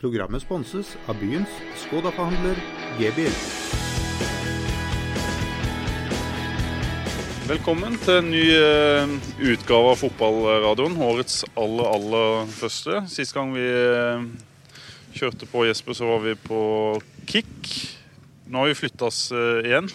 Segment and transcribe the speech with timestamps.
[0.00, 2.56] Programmet sponses av byens Skoda-forhandler
[2.96, 3.34] G-bil.
[7.50, 9.12] Velkommen til en ny eh,
[9.52, 10.96] utgave av Fotballradioen.
[11.04, 13.02] Årets aller, aller første.
[13.12, 14.24] Sist gang vi eh,
[15.20, 16.62] kjørte på Jesper, så var vi på
[17.28, 17.74] Kick.
[18.48, 19.92] Nå har vi flytta oss eh, igjen.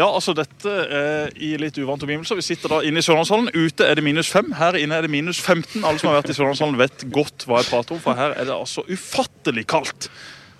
[0.00, 2.38] Ja, altså dette er i litt uvante omgivelser.
[2.40, 3.50] Vi sitter da inne i Sørlandshallen.
[3.52, 4.48] Ute er det minus fem.
[4.56, 5.82] Her inne er det minus 15.
[5.84, 8.48] Alle som har vært i Sørlandshallen vet godt hva jeg prater om, for her er
[8.48, 10.08] det altså ufattelig kaldt.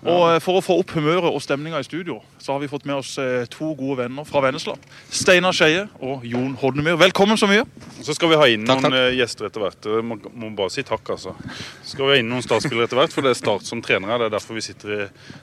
[0.00, 2.86] Og eh, For å få opp humøret og stemninga i studio, så har vi fått
[2.88, 4.72] med oss eh, to gode venner fra Vennesla.
[5.12, 6.96] Steinar Skeie og Jon Hodnemyr.
[7.02, 7.66] Velkommen så mye.
[8.00, 9.18] Så skal vi ha inn Takk, noen takk.
[9.18, 9.90] gjester etter hvert.
[10.08, 11.34] Må, må bare si takk, altså.
[11.82, 14.16] Så skal vi ha inn noen startspillere etter hvert, for det er Start som trenere.
[14.22, 15.02] Det er derfor vi sitter i,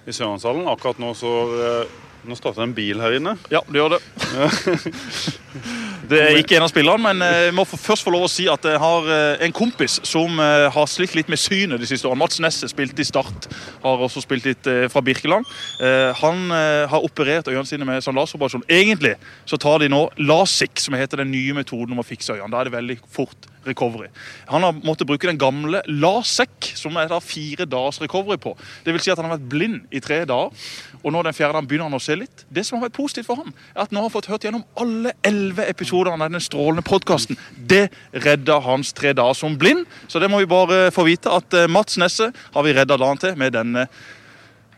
[0.10, 0.66] i Sørlandshallen.
[0.74, 3.36] Akkurat nå så eh, Nå starter det en bil her inne.
[3.54, 4.02] Ja, det gjør det.
[6.08, 8.46] Det er ikke en av spillerne, men eh, jeg må først få lov å si
[8.48, 12.08] at jeg har eh, en kompis som eh, har slitt litt med synet de siste
[12.08, 12.22] årene.
[12.22, 13.50] Mats Nesse spilte i Start,
[13.84, 15.50] har også spilt litt eh, fra Birkeland.
[15.84, 18.64] Eh, Han eh, har operert øynene sine med sånn laseroperasjon.
[18.72, 19.18] Egentlig
[19.50, 22.54] så tar de nå LASIK, som heter den nye metoden om å fikse øynene.
[22.56, 24.08] Da er det veldig fort recovery.
[24.48, 28.56] Han har måttet bruke den gamle LASEK, som er da fire dagers recovery på.
[28.86, 30.56] Det vil si at han har vært blind i tre dager,
[31.04, 32.46] og nå den fjerde han begynner han å se litt.
[32.50, 34.66] Det som har vært positivt for ham, er at nå har han fått hørt gjennom
[34.80, 37.40] alle elleve episodene av denne strålende podkasten.
[37.58, 37.88] Det
[38.26, 41.70] redda hans tre dager som blind, så det må vi bare få vite at eh,
[41.72, 43.88] Mats Nesse har vi redda dagen til med denne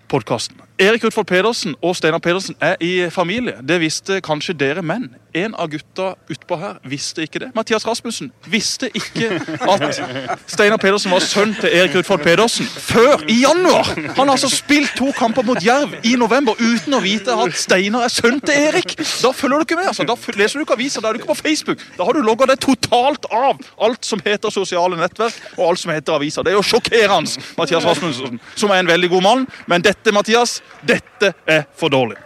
[0.10, 0.69] podkasten.
[0.80, 3.58] Erik Utfold Pedersen og Steinar Pedersen er i familie.
[3.68, 7.50] Det visste kanskje dere, men en av gutta utpå her visste ikke det.
[7.54, 9.28] Mathias Rasmussen visste ikke
[9.60, 10.00] at
[10.48, 13.92] Steinar Pedersen var sønn til Erik Utfold Pedersen før i januar!
[14.16, 18.08] Han har altså spilt to kamper mot Jerv i november uten å vite at Steinar
[18.08, 18.96] er sønn til Erik!
[19.20, 19.92] Da følger du ikke med.
[19.92, 20.08] altså.
[20.08, 21.84] Da leser du ikke aviser, da er du ikke på Facebook.
[22.00, 25.92] Da har du logga deg totalt av alt som heter sosiale nettverk og alt som
[25.92, 26.48] heter aviser.
[26.48, 29.48] Det er jo sjokkerende, Mathias Rasmussen, som er en veldig god mann.
[29.68, 32.18] Men dette, Mathias, dette er for dårlig.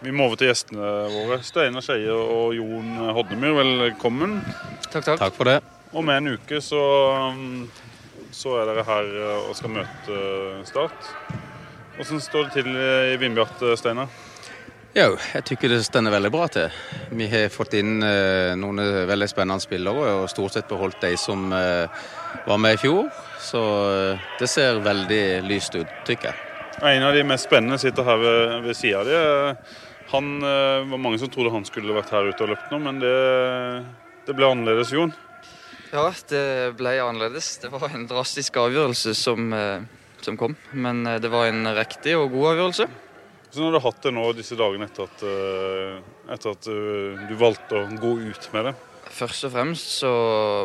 [0.00, 1.40] Vi må over til gjestene våre.
[1.44, 4.38] Steinar Skeie og Jon Hodnemyr, velkommen.
[4.88, 5.20] Takk, takk.
[5.20, 5.58] Takk for det.
[5.92, 6.80] Om en uke så,
[7.34, 7.68] um,
[8.32, 11.12] så er dere her uh, og skal møte uh, Start.
[11.98, 12.76] Hvordan står det til
[13.12, 14.08] i Vindbjart, Steinar?
[14.90, 16.72] Jo, jeg tykker det stender veldig bra til.
[17.14, 21.44] Vi har fått inn eh, noen veldig spennende spillere og stort sett beholdt de som
[21.54, 22.02] eh,
[22.42, 23.06] var med i fjor.
[23.38, 26.49] Så eh, det ser veldig lyst ut, tykker jeg.
[26.80, 29.18] En av de mest spennende sitter her ved, ved sida av de.
[30.14, 33.02] Han uh, var mange som trodde han skulle vært her ute og løpt nå, men
[33.02, 33.12] det,
[34.26, 35.12] det ble annerledes, Jon.
[35.92, 36.42] Ja, det
[36.78, 37.52] ble annerledes.
[37.62, 39.82] Det var en drastisk avgjørelse som, eh,
[40.22, 40.54] som kom.
[40.70, 42.86] Men eh, det var en riktig og god avgjørelse.
[43.50, 45.24] Hvordan har du hatt det nå disse dagene etter at,
[46.36, 46.68] etter at
[47.26, 48.74] du valgte å gå ut med det?
[49.10, 50.10] Først og fremst så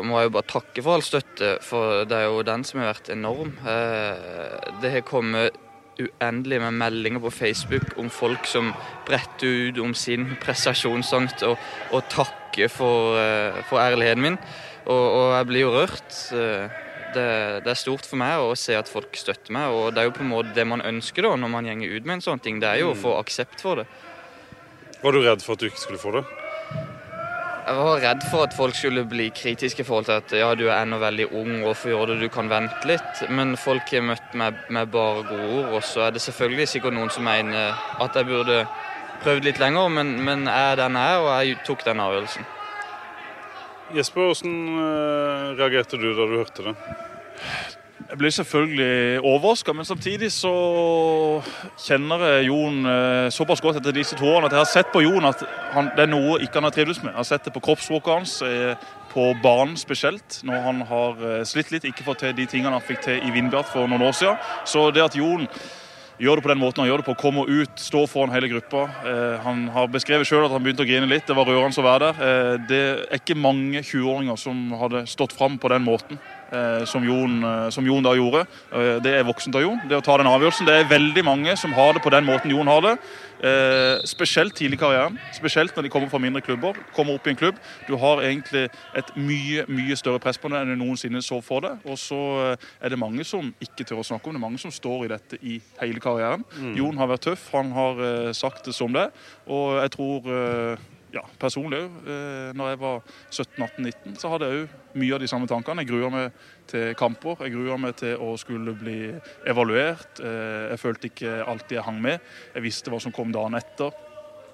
[0.06, 2.92] må jeg jo bare takke for all støtte, for det er jo den som har
[2.92, 3.56] vært enorm.
[3.66, 5.58] Eh, Det har kommet
[6.00, 8.72] uendelig med meldinger på Facebook om folk som
[9.06, 11.56] bretter ut om sin prestasjonsangst og,
[11.92, 14.40] og takker for, eh, for ærligheten min.
[14.86, 16.18] Og, og jeg blir jo rørt.
[16.32, 16.82] Eh,
[17.16, 20.08] Det, det er stort for meg å se at folk støtter meg, og det er
[20.10, 22.42] jo på en måte det man ønsker da når man gjenger ut med en sånn
[22.44, 22.58] ting.
[22.60, 23.86] Det er jo å få aksept for det.
[25.00, 26.24] Var du redd for at du ikke skulle få det?
[27.66, 30.68] Jeg var redd for at folk skulle bli kritiske i forhold til at ja, du
[30.68, 33.22] er ennå veldig ung, hvorfor gjør det, du kan vente litt.
[33.26, 36.94] Men folk har møtt meg med bare gode ord, og så er det selvfølgelig sikkert
[36.94, 37.74] noen som mener
[38.04, 38.60] at jeg burde
[39.24, 42.46] prøvd litt lenger, men, men jeg er den jeg er, og jeg tok den avgjørelsen.
[43.96, 46.76] Jesper, hvordan uh, reagerte du da du hørte det?
[48.06, 50.50] Jeg ble selvfølgelig overraska, men samtidig så
[51.82, 55.02] kjenner jeg Jon eh, såpass godt etter disse to årene at jeg har sett på
[55.02, 57.10] Jon at han, det er noe ikke han har trivdes med.
[57.10, 61.42] Jeg har sett det på kroppsspråket hans, eh, på banen spesielt, når han har eh,
[61.50, 64.14] slitt litt, ikke fått til de tingene han fikk til i Vindbjart for noen år
[64.20, 64.38] siden.
[64.70, 65.48] Så det at Jon
[66.22, 68.86] gjør det på den måten han gjør det på, kommer ut, står foran hele gruppa.
[69.44, 71.26] Han har beskrevet sjøl at han begynte å grine litt.
[71.28, 72.62] Det var rørende å være der.
[72.70, 72.80] Det
[73.10, 76.22] er ikke mange 20-åringer som hadde stått fram på den måten.
[76.52, 78.46] Eh, Som Jon, eh, som Jon da gjorde.
[78.72, 80.66] Eh, Det er voksent av Jon, det å ta den avgjørelsen.
[80.66, 82.98] Det er veldig mange som har det på den måten Jon har det.
[84.08, 85.18] Spesielt tidlig i karrieren.
[85.32, 86.72] Spesielt når de kommer fra mindre klubber.
[86.94, 87.56] Kommer opp i en klubb.
[87.86, 91.60] Du har egentlig et mye mye større press på deg enn du noensinne så for
[91.60, 91.76] deg.
[91.84, 94.40] Og så er det mange som ikke tør å snakke om det.
[94.40, 96.44] Mange som står i dette i hele karrieren.
[96.74, 97.50] Jon har vært tøff.
[97.52, 99.10] Han har sagt det som det.
[99.46, 100.78] Og jeg tror
[101.16, 102.00] ja, personlig òg.
[102.06, 105.84] Eh, når jeg var 17-18-19, så hadde jeg òg mye av de samme tankene.
[105.84, 106.40] Jeg grua meg
[106.70, 107.44] til kamper.
[107.44, 108.98] Jeg grua meg til å skulle bli
[109.48, 110.20] evaluert.
[110.20, 112.34] Eh, jeg følte ikke alltid jeg hang med.
[112.54, 113.94] Jeg visste hva som kom dagen etter.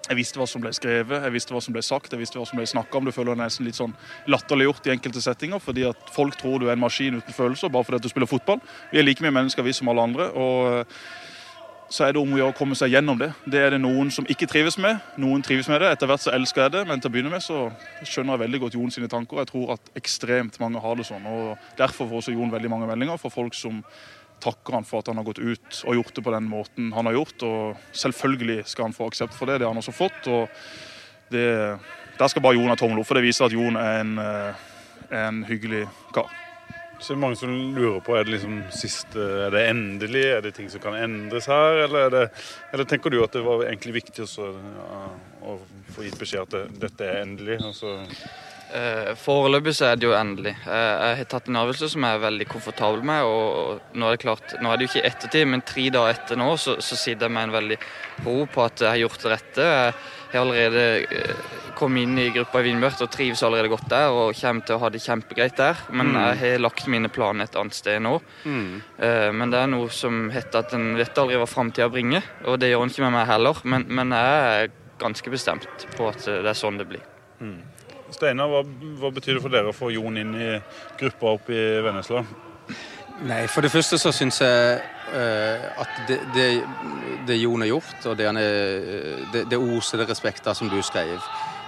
[0.08, 2.46] Jeg visste hva som ble skrevet, jeg visste hva som ble sagt, jeg visste hva
[2.48, 3.06] som ble snakka om.
[3.06, 3.94] Du føler deg nesten litt sånn
[4.26, 7.86] latterliggjort i enkelte settinger, fordi at folk tror du er en maskin uten følelser bare
[7.86, 8.58] fordi at du spiller fotball.
[8.90, 10.26] Vi er like mye mennesker vi som alle andre.
[10.34, 10.90] og
[11.92, 13.28] så er det om å gjøre å komme seg gjennom det.
[13.44, 15.02] Det er det noen som ikke trives med.
[15.20, 15.90] Noen trives med det.
[15.92, 17.66] Etter hvert så elsker jeg det, men til å begynne med så
[18.00, 19.42] skjønner jeg veldig godt Jon sine tanker.
[19.42, 21.26] Jeg tror at ekstremt mange har det sånn.
[21.28, 23.82] og Derfor får også Jon veldig mange meldinger fra folk som
[24.42, 27.10] takker han for at han har gått ut og gjort det på den måten han
[27.10, 27.44] har gjort.
[27.44, 29.60] og Selvfølgelig skal han få aksept for det.
[29.60, 30.32] Det har han også fått.
[30.32, 30.48] og
[31.28, 31.46] det,
[32.18, 34.54] Der skal bare Jon ha tommel opp, for det viser at Jon er en, eh,
[35.12, 35.84] en hyggelig
[36.14, 36.32] kar.
[37.02, 40.44] Så det er mange som lurer på er det liksom siste, er det endelig, er
[40.44, 41.82] det ting som kan endres her?
[41.88, 42.22] Eller, det,
[42.70, 45.02] eller tenker du at det var egentlig viktig også, ja,
[45.42, 45.58] å
[45.96, 47.58] få gitt beskjed at det, dette er endelig?
[47.58, 47.96] Altså
[48.72, 50.54] Eh, Foreløpig så er det jo endelig.
[50.64, 53.28] Eh, jeg har tatt en avgjørelse som jeg er veldig komfortabel med.
[53.28, 56.40] og Nå er det klart, nå er det jo ikke ettertid, men tre dager etter
[56.40, 57.78] nå så, så sitter jeg med en veldig
[58.24, 59.68] ro på at jeg har gjort det rette.
[59.68, 59.94] Jeg
[60.32, 64.36] har allerede eh, kommet inn i gruppa i Vindbjart og trives allerede godt der og
[64.38, 65.80] kommer til å ha det kjempegreit der.
[65.90, 68.18] Men jeg har lagt mine planer et annet sted nå.
[68.44, 68.82] Mm.
[69.38, 72.70] Men det er noe som heter at en vet aldri hva framtida bringer, og det
[72.70, 73.62] gjør en ikke med meg heller.
[73.64, 77.02] Men, men jeg er ganske bestemt på at det er sånn det blir.
[78.12, 78.62] Steinar, hva,
[79.00, 80.48] hva betyr det for dere å få Jon inn i
[81.00, 82.24] gruppa oppe i Vennesla?
[83.22, 84.78] Nei, For det første så syns jeg
[85.12, 86.46] uh, at det, det,
[87.28, 90.70] det Jon har gjort, og det, han er, det, det oser det respekt av, som
[90.70, 91.20] du skrev.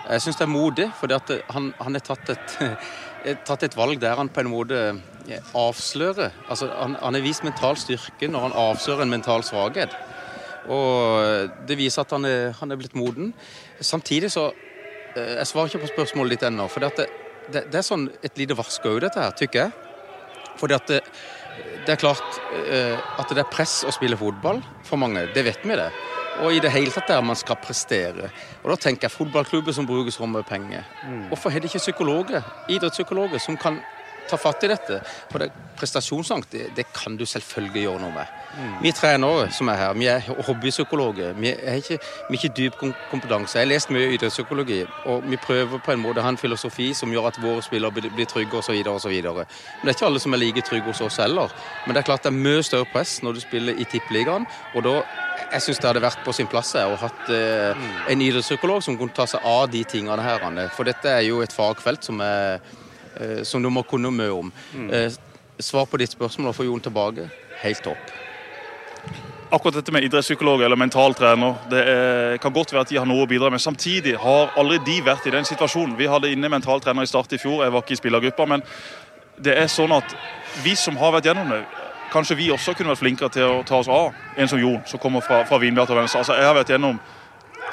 [0.04, 1.14] Jeg syns det er modig, for
[1.54, 2.56] han, han er tatt et,
[3.48, 4.80] tatt et valg der han på en måte
[5.56, 9.94] avslører altså Han han har vist mental styrke når han avslører en mental svakhet.
[10.68, 13.32] Og det viser at han er, han er blitt moden.
[13.80, 14.50] Samtidig så
[15.16, 16.68] eh, Jeg svarer ikke på spørsmålet ditt ennå.
[16.68, 17.06] For det,
[17.52, 19.72] det, er sånn et lite varsko dette her, tykker jeg.
[20.60, 20.94] Fordi at
[21.86, 25.26] det, er klart eh, at det er press å spille fotball for mange.
[25.34, 25.90] Det vet vi det.
[26.42, 28.30] Og i det hele tatt der man skal prestere.
[28.64, 30.86] Og da tenker jeg fotballklubber som bruker så mye penger.
[31.30, 33.78] Hvorfor har de ikke psykologer, idrettspsykologer som kan
[34.30, 35.00] ta fatt i dette?
[35.32, 38.40] For det, prestasjonsangst det, det kan du selvfølgelig gjøre noe med.
[38.82, 41.34] Vi trenere som er her, vi er hobbypsykologer.
[41.38, 41.98] Vi har ikke,
[42.28, 42.78] vi er ikke dyp
[43.10, 43.58] kompetanse.
[43.58, 46.92] Jeg har lest mye idrettspsykologi, og vi prøver på en måte å ha en filosofi
[46.94, 48.74] som gjør at våre spillere blir, blir trygge osv.
[48.74, 49.44] Men
[49.82, 51.52] det er ikke alle som er like trygge hos oss heller.
[51.86, 54.46] Men det er klart det er mye større press når du spiller i tippeligaen.
[54.74, 54.98] Og da
[55.54, 59.14] jeg syns det hadde vært på sin plass å hatt eh, en idrettspsykolog som kunne
[59.14, 60.46] ta seg av de tingene her.
[60.74, 62.62] For dette er jo et fagfelt som, er,
[63.44, 64.52] som du må kunne mye om.
[64.90, 65.12] Eh,
[65.58, 67.28] svar på ditt spørsmål og få Jon tilbake.
[67.62, 68.14] Helt topp.
[69.54, 73.22] akkurat dette med idrettspsykolog eller mentaltrener, det er, kan godt være at de har noe
[73.22, 73.62] å bidra med.
[73.62, 75.94] Samtidig har aldri de vært i den situasjonen.
[75.98, 78.64] Vi hadde inne mentaltrener i start i fjor, jeg var ikke i spillergruppa, men
[79.38, 80.16] det er sånn at
[80.64, 81.62] vi som har vært gjennom det,
[82.12, 85.02] kanskje vi også kunne vært flinkere til å ta oss av en som Jon, som
[85.02, 86.22] kommer fra, fra Vinbjart og Venstre.
[86.22, 86.98] Altså, jeg har vært gjennom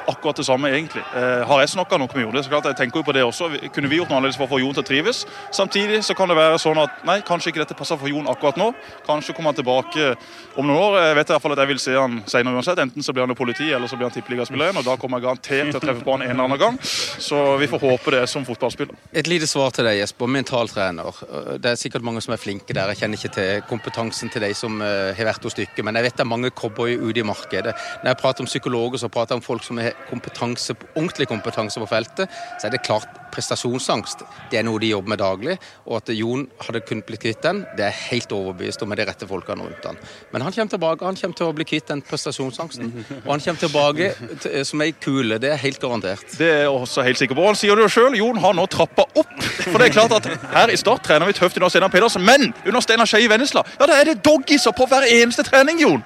[0.06, 1.02] akkurat det samme, egentlig.
[1.16, 2.32] Eh, har jeg snakka noe med Jon?
[2.32, 3.48] Det er så klart Jeg tenker jo på det også.
[3.74, 5.24] Kunne vi gjort noe annerledes for å få Jon til å trives?
[5.52, 8.58] Samtidig så kan det være sånn at nei, kanskje ikke dette passer for Jon akkurat
[8.60, 8.72] nå.
[9.06, 10.14] Kanskje kommer han tilbake
[10.56, 10.98] om noen år.
[11.06, 12.82] Jeg vet i hvert fall at jeg vil se han senere uansett.
[12.82, 14.80] Enten så blir han politi, eller så blir han tippeligaspiller igjen.
[14.82, 16.78] Og da kommer jeg garantert til å treffe på han en eller annen gang.
[16.82, 18.96] Så vi får håpe det som fotballspiller.
[19.12, 20.30] Et lite svar til deg, Jesper.
[20.32, 21.22] Mentaltrener.
[21.62, 22.92] Det er sikkert mange som er flinke der.
[22.92, 26.08] Jeg kjenner ikke til kompetansen til de som eh, har vært hos dere, men jeg
[26.08, 27.74] vet det er mange cowboyer ute i markedet.
[28.02, 31.80] Når jeg prater om psykologer, så prater jeg om folk som har kompetanse, ordentlig kompetanse
[31.82, 32.30] på feltet.
[32.60, 34.22] Så er det klart prestasjonsangst.
[34.52, 35.54] Det er noe de jobber med daglig.
[35.88, 39.06] Og at Jon hadde kunnet bli kvitt den, det er helt overbevist om med de
[39.08, 39.96] rette folkene rundt han.
[40.34, 41.06] Men han kommer tilbake.
[41.08, 42.92] Han kommer til å bli kvitt den prestasjonsangsten.
[43.24, 44.10] Og han kommer tilbake
[44.44, 45.38] til- som ei kule.
[45.40, 46.26] Det er helt garantert.
[46.38, 47.46] Det er jeg også helt sikker på.
[47.46, 48.16] Han sier det jo sjøl.
[48.20, 49.42] Jon har nå trappa opp.
[49.62, 52.52] For det er klart at her i Start trener vi tøft under Steinar Pedersen, men
[52.66, 56.02] under Steinar Skei i Vennesla, ja, da er det doggiser på hver eneste trening, Jon.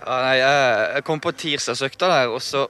[0.00, 2.66] Ja, nei, jeg, jeg kom på tirsdagsøkta der, og så,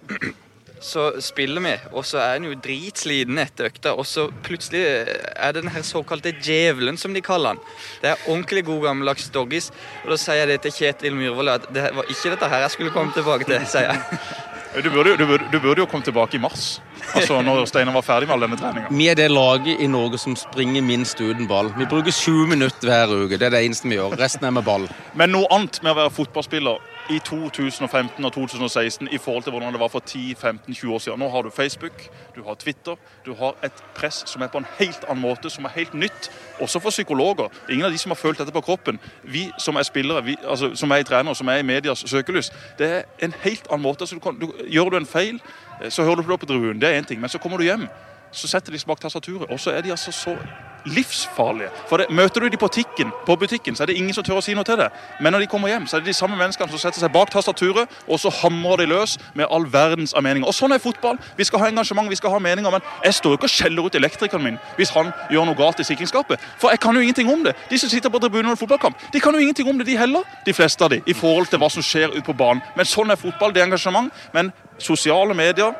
[0.81, 1.75] så spiller vi.
[1.93, 5.85] Og så er han jo dritsliten etter økta, og så plutselig er det den her
[5.87, 7.65] såkalte djevelen, som de kaller han.
[8.03, 9.71] Det er ordentlig god gammeldags doggies.
[10.05, 12.77] Og da sier jeg det til Kjetil Myhrvold at det var ikke dette her jeg
[12.77, 14.21] skulle komme tilbake til, sier jeg.
[14.71, 16.77] Du burde, du, burde, du burde jo komme tilbake i mars,
[17.11, 18.93] altså når Steinar var ferdig med all denne treninga.
[18.95, 21.73] Vi er det laget i Norge som springer minst uten ball.
[21.75, 23.35] Vi bruker sju minutter hver uke.
[23.35, 24.15] Det er det eneste vi gjør.
[24.21, 24.87] Resten er med ball.
[25.19, 26.79] Men noe annet med å være fotballspiller
[27.11, 31.19] i 2015 og 2016 i forhold til hvordan det var for 10-15-20 år siden.
[31.19, 32.95] Nå har du Facebook, du har Twitter,
[33.27, 36.31] du har et press som er på en helt annen måte, som er helt nytt.
[36.61, 37.49] Også for psykologer.
[37.71, 39.01] Ingen av de som har følt dette på kroppen.
[39.23, 42.53] Vi som er spillere, vi, altså, som er i trener, som er i medias søkelys,
[42.79, 44.03] det er en helt annen måte.
[44.03, 45.43] Altså, du kan, du, gjør du en feil,
[45.83, 46.81] eh, så hører du på det på druen.
[46.81, 47.21] Det er én ting.
[47.21, 47.89] Men så kommer du hjem.
[48.33, 50.37] Så setter de seg bak tastaturet, og så er de altså så
[50.85, 51.69] livsfarlige.
[51.89, 54.39] For det, Møter du de på, tikken, på butikken, så er det ingen som tør
[54.41, 54.89] å si noe til det.
[55.21, 57.31] Men når de kommer hjem, så er det de samme menneskene som setter seg bak
[57.33, 60.49] tastaturet, og så hamrer de løs med all verdens av meninger.
[60.49, 61.21] Og sånn er fotball.
[61.37, 64.01] Vi skal ha engasjement, vi skal ha meninger, men jeg står ikke og skjeller ut
[64.01, 66.41] elektrikeren min hvis han gjør noe galt i sikringsskapet.
[66.61, 67.55] For jeg kan jo ingenting om det.
[67.71, 70.25] De som sitter på tribunen under fotballkamp, de kan jo ingenting om det, de heller.
[70.47, 72.63] De fleste av de, i forhold til hva som skjer ute på banen.
[72.77, 74.13] Men sånn er fotball, det er engasjement.
[74.33, 75.75] Men sosiale medier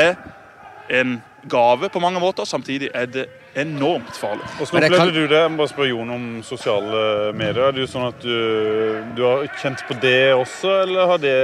[0.00, 0.16] er
[0.88, 2.44] en gave på mange måter.
[2.48, 3.26] Samtidig er det
[3.56, 4.44] enormt farlig.
[4.58, 5.40] Hvordan opplevde kan- du det?
[5.40, 7.62] Jeg må Bare spør Jon om sosiale medier.
[7.68, 11.36] Er det jo sånn at du, du har kjent på det også, eller har det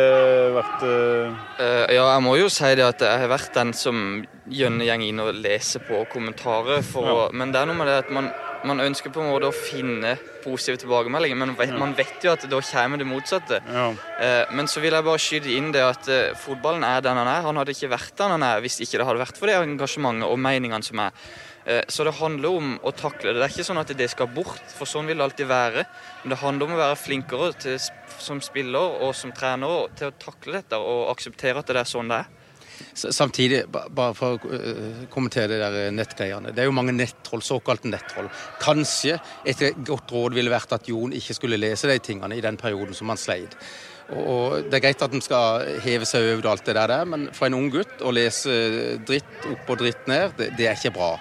[0.59, 1.41] vært uh...
[1.59, 5.07] Eh, ja, jeg må jo si det at jeg har vært den som gjerne går
[5.09, 6.83] inn og leser på kommentarer.
[6.85, 8.31] For å, men det er noe med det at man,
[8.65, 10.15] man ønsker på en måte å finne
[10.45, 13.61] positive tilbakemeldinger, men vet, man vet jo at da kommer det motsatte.
[13.67, 13.87] Ja.
[14.21, 17.31] Eh, men så vil jeg bare skyte inn det at eh, fotballen er den han
[17.31, 17.43] er.
[17.47, 20.29] Han hadde ikke vært den han er hvis ikke det hadde vært for det engasjementet
[20.29, 21.17] og meningene som er.
[21.65, 23.39] Eh, Så det handler om å takle det.
[23.41, 25.85] Det er ikke sånn at det skal bort, for sånn vil det alltid være.
[26.23, 27.79] Men det handler om å være flinkere til,
[28.19, 32.11] som spiller og som trener til å takle dette og akseptere at det er sånn
[32.11, 32.39] det er.
[32.95, 36.53] Samtidig, bare for å øh, kommentere de nettgreiene.
[36.55, 38.29] Det er jo mange nettroll, såkalte nettroll.
[38.63, 42.61] Kanskje et godt råd ville vært at Jon ikke skulle lese de tingene i den
[42.61, 43.57] perioden som han sleit.
[44.13, 47.49] Og Det er greit at en skal heve seg over alt det der, men for
[47.49, 51.15] en ung gutt å lese dritt opp og dritt ned, det, det er ikke bra.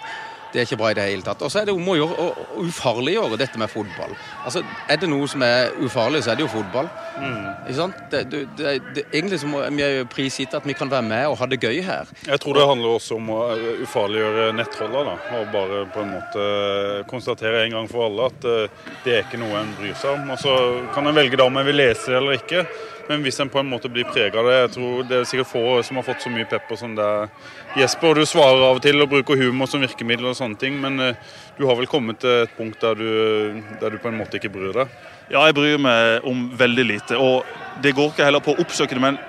[0.51, 1.41] Det er ikke bra i det hele tatt.
[1.45, 4.15] Og så er det om å gjøre å ufarliggjøre dette med fotball.
[4.45, 6.89] Altså, Er det noe som er ufarlig, så er det jo fotball.
[7.21, 8.01] Ikke sant?
[8.11, 11.37] Det, det, det, det, egentlig så må vi prisgitt at vi kan være med og
[11.39, 12.11] ha det gøy her.
[12.27, 13.39] Jeg tror det handler også om å
[13.85, 15.11] ufarliggjøre nettroller.
[15.11, 16.47] da, Og bare på en måte
[17.11, 20.33] konstatere en gang for alle at eh, det er ikke noe en bryr seg om.
[20.35, 20.57] Og så
[20.95, 22.65] kan en velge da om en vil lese det eller ikke.
[23.09, 25.49] Men hvis en på en måte blir prega av det Jeg tror det er sikkert
[25.51, 28.19] få som har fått så mye pepper som det er Jesper.
[28.19, 31.19] Du svarer av og til og bruker humor som virkemiddel og sånne ting, men eh,
[31.57, 34.51] du har vel kommet til et punkt der du, der du på en måte ikke
[34.53, 34.95] bryr deg?
[35.31, 37.19] Ja, jeg bryr meg om veldig lite.
[37.19, 37.47] Og
[37.83, 39.19] det går ikke heller på å oppsøke det, men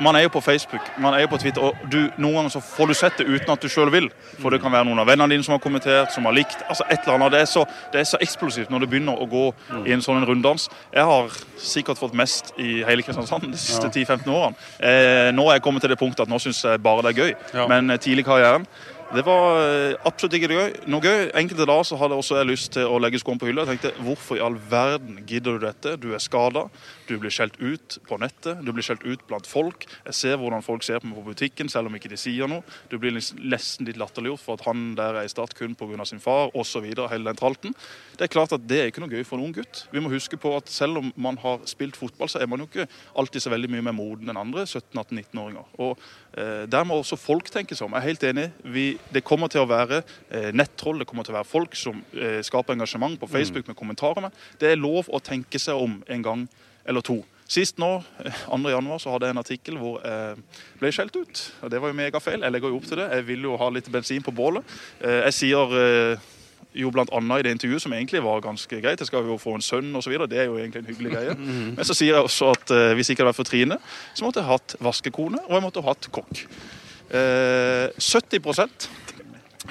[0.00, 2.62] man er jo på Facebook, man er jo på Twitter, og du, noen ganger så
[2.64, 4.08] får du sett det uten at du sjøl vil.
[4.40, 6.58] For det kan være noen av vennene dine som har kommentert, som har likt.
[6.68, 7.36] altså et eller annet.
[7.36, 9.44] Det er så, det er så eksplosivt når det begynner å gå
[9.84, 10.68] i en sånn runddans.
[10.94, 14.66] Jeg har sikkert fått mest i hele Kristiansand de siste 10-15 årene.
[14.80, 17.22] Eh, nå er jeg kommet til det punktet at nå syns jeg bare det er
[17.24, 17.32] gøy.
[17.54, 17.70] Ja.
[17.70, 18.68] Men eh, tidlig i karrieren
[19.14, 20.72] det var eh, absolutt ikke gøy.
[20.90, 21.28] noe gøy.
[21.38, 23.62] Enkelte dager så hadde også jeg lyst til å legge skoene på hylla.
[23.66, 25.94] Jeg tenkte, Hvorfor i all verden gidder du dette?
[26.02, 26.66] Du er skada.
[27.06, 28.62] Du blir skjelt ut på nettet.
[28.66, 29.86] Du blir skjelt ut blant folk.
[30.06, 32.64] Jeg ser hvordan folk ser på meg på butikken, selv om ikke de sier noe.
[32.90, 36.04] Du blir nesten litt latterliggjort for at han der er i Start kun pga.
[36.04, 36.84] sin far osv.
[36.86, 37.74] Hele den tralten.
[38.16, 39.86] Det er klart at det er ikke noe gøy for en ung gutt.
[39.92, 42.68] Vi må huske på at selv om man har spilt fotball, så er man jo
[42.68, 45.66] ikke alltid så veldig mye mer moden enn andre 17-18-19-åringer.
[45.78, 45.98] Og
[46.36, 47.96] eh, Der må også folk tenke seg om.
[47.96, 48.46] Jeg er helt enig.
[48.64, 52.02] Vi, det kommer til å være eh, nettroll, det kommer til å være folk som
[52.14, 54.26] eh, skaper engasjement på Facebook med kommentarer.
[54.26, 54.46] med.
[54.60, 56.46] Det er lov å tenke seg om en gang
[56.88, 57.18] eller to.
[57.46, 57.90] Sist nå,
[58.24, 58.70] eh, 2.
[58.72, 60.40] januar, så hadde jeg en artikkel hvor jeg
[60.80, 61.42] ble skjelt ut.
[61.62, 62.40] Og Det var jo megafeil.
[62.42, 63.10] Jeg legger jo opp til det.
[63.12, 64.64] Jeg vil jo ha litt bensin på bålet.
[65.00, 66.16] Eh, Jeg sier eh,
[66.76, 68.98] jo annet i det intervjuet, som egentlig var ganske greit.
[69.00, 70.12] Jeg skal jo få en sønn osv.
[70.28, 71.36] Det er jo egentlig en hyggelig greie.
[71.76, 73.78] Men så sier jeg også at eh, hvis ikke det hadde vært for Trine,
[74.14, 76.42] så måtte jeg hatt vaskekone, og jeg måtte hatt kokk.
[77.14, 78.42] Eh, 70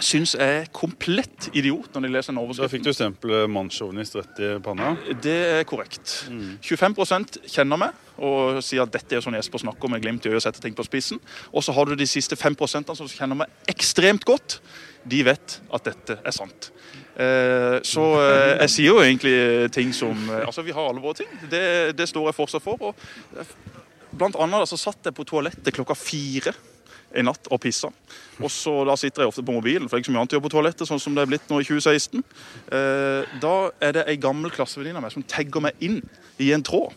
[0.03, 4.49] syns er komplett idiot når de leser en Da fikk du stempelet mannssjåvinist rett i
[4.63, 4.95] panna.
[5.21, 6.25] Det er korrekt.
[6.65, 10.39] 25% kjenner meg og sier at dette er sånn Jesper snakker med glimt i øyet
[10.39, 11.19] og setter ting på spissen.
[11.51, 14.59] Og så har du de siste 5% som kjenner meg ekstremt godt.
[15.05, 16.71] De vet at dette er sant.
[17.15, 19.35] Eh, så eh, jeg sier jo egentlig
[19.71, 21.31] ting som eh, Altså, vi har alle våre ting.
[21.51, 22.89] Det, det står jeg fortsatt for.
[22.89, 26.55] Og blant annet så satt jeg på toalettet klokka fire
[27.15, 27.91] i natt og pissa.
[28.41, 30.35] Og så Da sitter jeg ofte på mobilen, for det er ikke så mye annet
[30.35, 30.87] å gjøre på toalettet.
[30.87, 32.23] sånn som det er blitt nå i 2016.
[32.71, 36.01] Eh, da er det ei gammel klassevenninne av meg som tagger meg inn
[36.39, 36.93] i en tråd.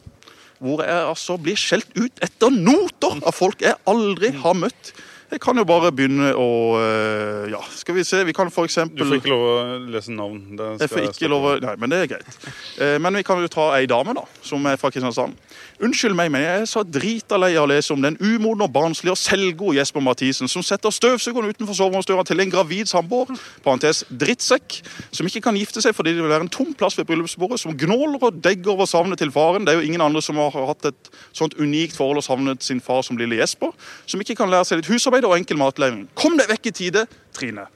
[0.59, 4.93] Hvor jeg altså blir skjelt ut etter noter av folk jeg aldri har møtt.
[5.29, 6.49] Jeg kan jo bare begynne å
[6.81, 8.23] eh, Ja, skal vi se.
[8.25, 9.57] Vi kan for Du får ikke lov å
[9.93, 10.39] lese navn.
[10.57, 12.39] Det jeg får ikke lov å Nei, men det er greit.
[12.81, 15.37] Eh, Men vi kan jo ta ei dame, da, som er fra Kristiansand.
[15.85, 18.73] Unnskyld meg, men jeg er så drita lei av å lese om den umodne og
[18.75, 23.31] barnslige og selvgode Jesper Mathisen som setter støvsugeren utenfor soveromsdøra til en gravid samboer,
[23.63, 24.81] parentes drittsekk,
[25.15, 27.77] som ikke kan gifte seg fordi det vil være en tom plass ved bryllupsbordet, som
[27.79, 29.69] gnåler og degger over savnet til faren.
[29.69, 32.81] Det er jo ingen andre som har hatt et sånt unikt forhold og savnet sin
[32.83, 33.71] far som lille Jesper,
[34.09, 36.07] som ikke kan lære seg litt husarbeid og enkel matlaging.
[36.15, 37.67] Kom deg vekk i tide, Trine.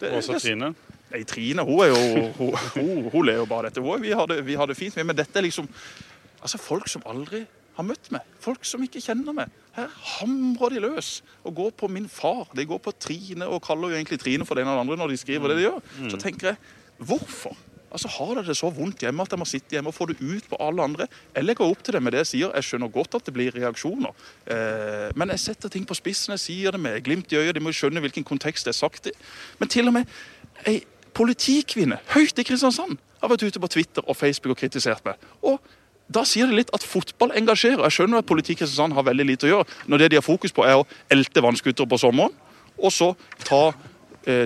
[0.00, 0.74] Det- Også Trine.
[1.10, 3.80] Nei, Trine hun er jo Hun, hun, hun ler jo bare dette.
[3.80, 4.96] Hun, vi, har det, vi har det fint.
[4.96, 5.68] Men dette er liksom
[6.42, 7.40] Altså folk som aldri
[7.74, 8.20] har møtt meg.
[8.40, 9.48] Folk som ikke kjenner meg.
[9.74, 12.46] Her hamrer de løs og går på min far.
[12.54, 15.08] De går på Trine og kaller jo egentlig Trine for det ene eller andre når
[15.14, 15.80] de skriver det de gjør.
[16.12, 16.56] Så tenker jeg,
[16.98, 17.56] hvorfor?
[17.88, 20.18] Altså Har dere det så vondt hjemme at jeg må sitte hjemme og få det
[20.20, 21.06] ut på alle andre?
[21.34, 22.52] Jeg legger opp til det med det jeg sier.
[22.54, 24.12] Jeg skjønner godt at det blir reaksjoner.
[24.44, 26.34] Eh, men jeg setter ting på spissen.
[26.36, 27.54] Jeg sier det med glimt i øyet.
[27.56, 29.14] De må jo skjønne hvilken kontekst det er sagt i.
[29.58, 30.18] Men til og med
[30.68, 30.82] ei
[31.16, 35.16] politikvinne høyt i Kristiansand har vært ute på Twitter og Facebook og kritisert meg.
[35.42, 35.58] Og
[36.12, 37.82] da sier det litt at fotball engasjerer.
[37.88, 40.54] Jeg skjønner at politikk Kristiansand har veldig lite å gjøre når det de har fokus
[40.54, 42.36] på er å elte vannskuter på sommeren,
[42.78, 43.10] og så
[43.42, 43.72] ta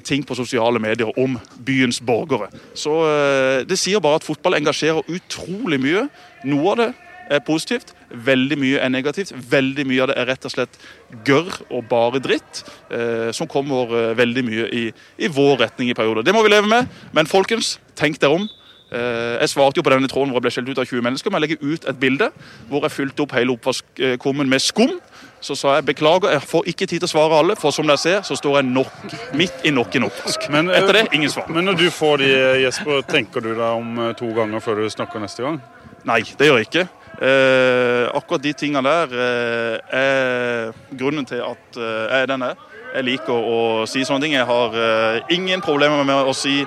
[0.05, 2.51] ting på sosiale medier om byens borgere.
[2.75, 6.07] Så eh, Det sier bare at fotball engasjerer utrolig mye.
[6.45, 6.91] Noe av det
[7.33, 9.33] er positivt, veldig mye er negativt.
[9.51, 10.81] Veldig mye av det er rett og slett
[11.27, 14.83] gørr og bare dritt, eh, som kommer eh, veldig mye i,
[15.19, 16.27] i vår retning i perioder.
[16.27, 18.49] Det må vi leve med, men folkens, tenk dere om.
[18.93, 21.33] Eh, Jeg svarte jo på denne tråden hvor jeg ble skjelt ut av 20 mennesker,
[21.33, 22.29] men jeg legger ut et bilde
[22.69, 24.99] hvor jeg fylte opp hele oppvaskkummen med skum.
[25.43, 27.99] Så sa jeg beklager, jeg får ikke tid til å svare alle, for som dere
[27.99, 30.47] ser, så står jeg nok, midt i nok en oppvask.
[30.55, 31.49] Men, eh, Etter det, ingen svar.
[31.51, 32.33] Men når du får de,
[32.63, 35.59] Jesper, tenker du deg om eh, to ganger før du snakker neste gang?
[36.07, 36.87] Nei, det gjør jeg ikke.
[37.23, 42.55] Eh, akkurat de tingene der eh, er grunnen til at eh, jeg er den jeg
[42.55, 42.69] er.
[42.93, 43.59] Jeg liker å
[43.89, 44.35] si sånne ting.
[44.37, 46.61] Jeg har eh, ingen problemer med å si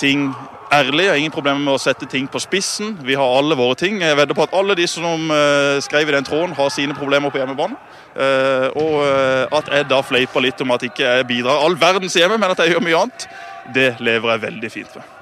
[0.00, 0.30] ting
[0.72, 1.04] ærlig.
[1.04, 2.94] Jeg har ingen problemer med å sette ting på spissen.
[3.06, 4.00] Vi har alle våre ting.
[4.02, 7.32] Jeg vedder på at alle de som eh, skrev i den tråden, har sine problemer
[7.32, 7.78] på hjemmebane.
[8.14, 12.16] Eh, og eh, at jeg da fleiper litt om at ikke jeg bidrar all verdens
[12.18, 13.26] hjemme, men at jeg gjør mye annet,
[13.74, 15.16] det lever jeg veldig fint med.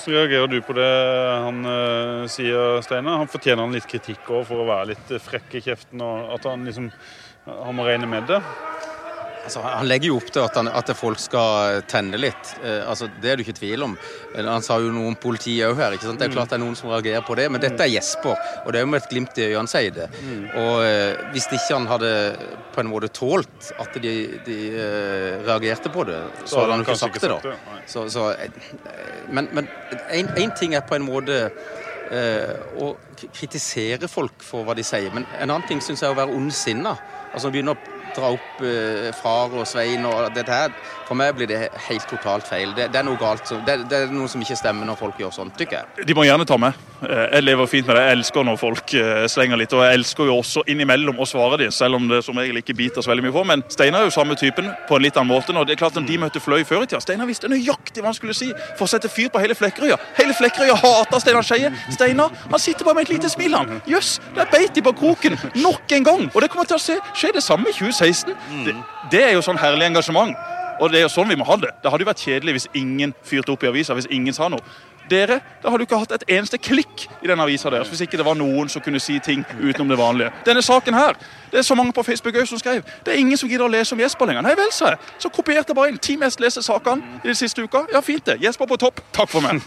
[0.00, 0.90] Så reagerer du på det
[1.44, 1.64] han
[2.30, 3.18] sier, Steinar?
[3.20, 6.46] Han fortjener han litt kritikk òg for å være litt frekk i kjeften, og at
[6.48, 6.88] han liksom
[7.50, 8.38] han må regne med det.
[9.50, 12.52] Altså, han legger jo opp til at, han, at folk skal tenne litt.
[12.62, 13.96] Eh, altså, det er det ikke tvil om.
[14.36, 15.96] Han sa jo noe om politiet òg her.
[15.96, 16.20] ikke sant?
[16.22, 18.38] Det er klart det er noen som reagerer på det, men dette er Jesper.
[18.62, 20.06] Og det er jo med et glimt i øynene han sier det.
[20.54, 22.14] Og eh, hvis ikke han hadde
[22.70, 24.14] på en måte tålt at de,
[24.46, 27.58] de eh, reagerte på det, så, hadde han jo ikke sagt det, da.
[27.90, 31.42] Så, så, eh, men en én ting er på en måte
[32.14, 32.94] eh, å
[33.34, 36.38] kritisere folk for hva de sier, men en annen ting syns jeg er å være
[36.38, 36.94] ondsinna.
[37.30, 40.74] Altså begynne å dra opp eh, far og Svein og dette her.
[41.08, 42.70] For meg blir det helt totalt feil.
[42.76, 43.48] Det, det er noe galt.
[43.66, 46.06] Det, det er noe som ikke stemmer når folk gjør sånt, tykker jeg.
[46.06, 46.76] De må gjerne ta med.
[47.02, 48.04] Eh, Jeg lever fint med det.
[48.06, 49.74] Jeg elsker når folk eh, slenger litt.
[49.74, 52.76] Og jeg elsker jo også innimellom å svare dem, selv om det som regel ikke
[52.78, 53.44] biter så veldig mye på.
[53.50, 55.54] Men Steinar er jo samme typen på en litt annen måte.
[55.56, 57.02] Når det er klart at de møtte Fløy før i tida.
[57.02, 59.98] Steinar visste nøyaktig hva han skulle si for å sette fyr på hele Flekkerøya.
[60.20, 61.72] Hele Flekkerøya hater Steinar Skeie.
[61.94, 63.80] Steinar han sitter bare med et lite smil, han.
[63.90, 66.24] Jøss, der beit de på kroken nok en gang.
[66.34, 66.82] Og det kommer til å
[67.18, 67.99] skje det samme i 2016.
[68.66, 68.74] Det,
[69.12, 70.36] det er jo sånn herlig engasjement.
[70.80, 71.74] Og det er jo sånn vi må ha det.
[71.82, 74.64] Det hadde jo vært kjedelig hvis ingen fyrte opp i avisa, hvis ingen sa noe.
[75.10, 78.20] Dere, da hadde du ikke hatt et eneste klikk i den avisa deres hvis ikke
[78.20, 80.32] det var noen som kunne si ting utenom det vanlige.
[80.46, 81.18] Denne saken her,
[81.50, 82.82] det er så mange på Facebook også som skrev.
[83.06, 84.46] Det er ingen som gidder å lese om Jesper lenger.
[84.46, 85.00] Nei vel, sa jeg.
[85.18, 87.86] Så kopierte jeg bare inn ti mest leste sakene i de siste uka.
[87.92, 88.38] Ja, fint det.
[88.44, 89.02] Jesper på topp.
[89.16, 89.58] Takk for meg.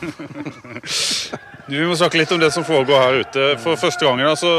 [1.64, 3.44] Vi må snakke litt om det som foregår her ute.
[3.64, 4.50] For første gangen da, så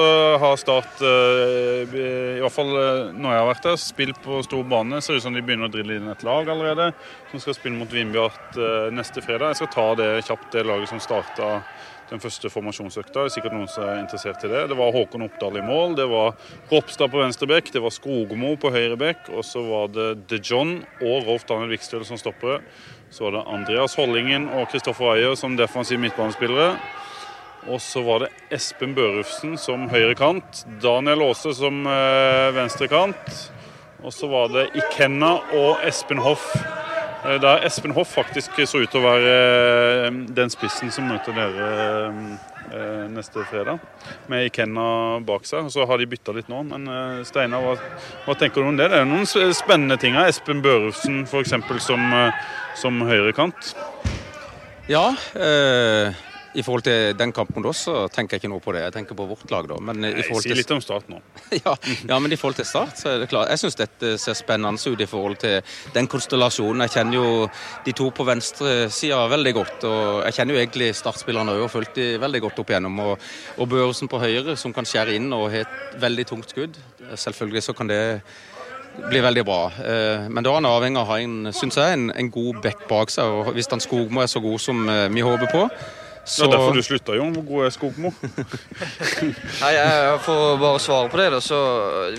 [0.41, 4.63] har Start, eh, i hvert fall eh, når jeg har vært der, spilt på stor
[4.65, 5.03] bane.
[5.05, 6.87] Ser ut som de begynner å drille inn et lag allerede,
[7.29, 9.53] som skal spille mot Vindbjart eh, neste fredag.
[9.53, 11.63] Jeg skal ta det kjapt, det som starta
[12.11, 13.23] den første formasjonsøkta.
[13.23, 14.65] Det er sikkert noen som er interessert i det.
[14.71, 16.35] Det var Håkon Oppdal i mål, det var
[16.73, 20.43] Ropstad på venstre bekk, det var Skogmo på høyre bekk, og så var det De
[20.43, 22.61] John og Rolf Daniel Vikstøl som stoppere.
[23.15, 26.75] Så var det Andreas Hollingen og Kristoffer Ayer som defensive midtbanespillere.
[27.71, 32.55] Og så var det Espen Børufsen som høyre kant, Daniel Aase som venstrekant.
[32.59, 33.45] venstre kant.
[34.05, 36.45] Og så var det Ikenna og Espen Hoff.
[37.25, 39.37] Eh, Der Espen Hoff faktisk så ut til å være
[40.07, 41.69] eh, den spissen som møter dere
[42.73, 43.83] eh, neste fredag,
[44.29, 45.71] med Ikenna bak seg.
[45.73, 46.89] Så har de bytta litt nå, men
[47.29, 47.75] Steinar, hva,
[48.27, 48.91] hva tenker du om det?
[48.93, 50.31] Det er noen spennende ting her.
[50.33, 51.57] Espen Børufsen f.eks.
[51.85, 52.15] som,
[52.81, 53.75] som høyrekant.
[54.91, 56.13] Ja, eh,
[56.55, 58.85] i forhold til den kampen da, så tenker jeg ikke noe på det.
[58.87, 59.79] Jeg tenker på vårt lag, da.
[59.83, 61.19] Men eh, i forhold Si litt om Start nå.
[61.65, 61.75] ja,
[62.09, 63.51] ja, men i forhold til Start, så er det klart.
[63.51, 66.87] Jeg syns dette ser spennende ut i forhold til den konstellasjonen.
[66.87, 67.29] Jeg kjenner jo
[67.87, 69.87] de to på venstresida veldig godt.
[69.91, 73.03] Og jeg kjenner jo egentlig Start-spillerne òg og fulgt de veldig godt opp igjennom.
[73.09, 76.79] Og, og Børsen på høyre, som kan skjære inn og har et veldig tungt skudd.
[77.19, 78.03] Selvfølgelig så kan det
[79.11, 79.61] bli veldig bra.
[79.83, 82.63] Eh, Men da er han avhengig av å ha en, synes jeg, en, en god
[82.63, 83.27] back bak seg.
[83.27, 85.67] Og hvis han Skogmo er så god som eh, vi håper på,
[86.25, 87.35] Det er derfor du slutta, Jon.
[87.37, 88.13] Hvor god er Skogmo?
[89.63, 91.59] Nei, jeg- For å bare svare på det, da, så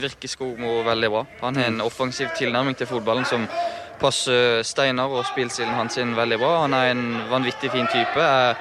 [0.02, 1.26] virker Skogmo veldig bra.
[1.42, 3.48] Han har en offensiv tilnærming til fotballen som
[4.00, 6.54] passer Steinar og spillstilen hans inn veldig bra.
[6.66, 8.20] Han er en vanvittig fin type.
[8.22, 8.56] Jeg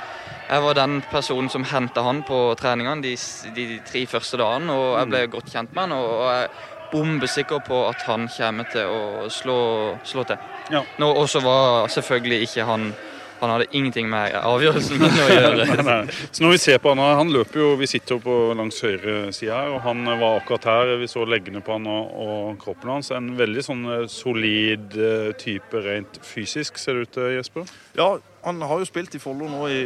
[0.45, 3.15] jeg var den personen som henta han på treningene de,
[3.57, 4.75] de, tre første dagene.
[4.77, 8.69] Og jeg ble godt kjent med han, og jeg er bombesikker på at han kommer
[8.73, 9.57] til å slå,
[10.05, 10.37] slå til.
[10.71, 10.85] Ja.
[11.01, 12.91] Nå, og så var selvfølgelig ikke han
[13.41, 15.67] han hadde ingenting med avgjørelsen min å gjøre.
[16.31, 19.33] så når Vi ser på han, han løper jo, vi sitter jo på langs høyre
[19.35, 20.95] side her, og han var akkurat her.
[21.01, 23.13] Vi så leggene på han og, og kroppen hans.
[23.15, 27.75] En veldig sånn eh, solid eh, type rent fysisk, ser det ut til, Jesper?
[27.95, 29.83] Ja, han har jo spilt i Follo nå i,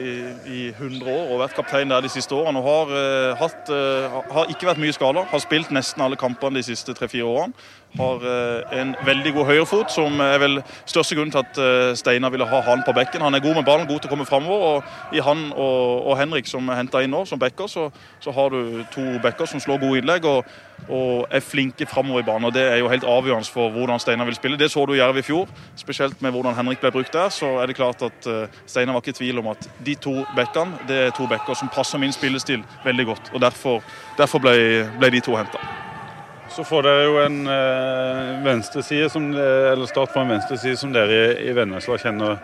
[0.48, 2.58] i 100 år og vært kaptein der de siste årene.
[2.58, 5.26] og Har, uh, hatt, uh, har ikke vært mye skada.
[5.28, 7.52] Har spilt nesten alle kampene de siste tre-fire årene.
[8.00, 12.48] Har uh, en veldig god høyrefot, som er vel største grunnen til at Steinar ville
[12.48, 13.22] ha han på bekken.
[13.28, 14.80] Han er god med ballen, god til å komme framover.
[14.80, 17.90] Og i han og, og Henrik, som er henta inn nå som backer, så,
[18.24, 20.48] så, har du to backer som slår gode innlegg og,
[20.88, 22.48] og er flinke framover i banen.
[22.48, 24.56] og Det er jo helt avgjørende for hvordan Steinar vil spille.
[24.56, 27.28] Det så du i Jerv i fjor, spesielt med hvordan Henrik ble brukt der.
[27.28, 28.28] så er det klart at
[28.66, 31.70] Steinar var ikke i tvil om at de to bekkene det er to bekker som
[31.72, 33.30] passer min spillestil veldig godt.
[33.34, 33.82] og Derfor,
[34.18, 34.54] derfor ble,
[34.98, 35.60] ble, de to henta.
[36.52, 41.36] Så får dere jo en eh, venstreside som, eller start på en venstreside som dere
[41.44, 42.38] i, Vennesla kjenner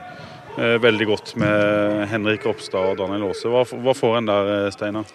[0.58, 3.50] eh, veldig godt med Henrik Ropstad og Daniel Aase.
[3.50, 5.08] Hva, hva, får en der, eh, Steinar?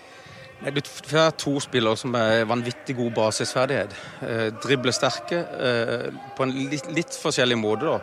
[0.59, 3.93] Du får to spillere som er vanvittig god basisferdighet.
[4.27, 7.87] Eh, driblesterke eh, på en litt, litt forskjellig måte.
[7.87, 8.01] da.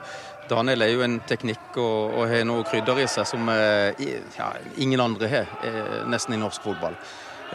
[0.49, 4.03] Daniel er jo en teknikk og, og har noe krydder i seg som eh,
[4.39, 6.97] ja, ingen andre har, eh, nesten i norsk fotball.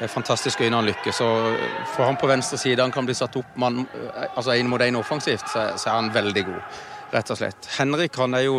[0.07, 1.21] Fantastisk øyne han lykkes.
[1.21, 1.57] og
[1.95, 4.81] For han på venstre side han kan bli satt opp man, eh, altså en mot
[4.81, 6.61] en offensivt, så, så, er han veldig god.
[7.11, 7.67] Rett og slett.
[7.75, 8.57] Henrik han er jo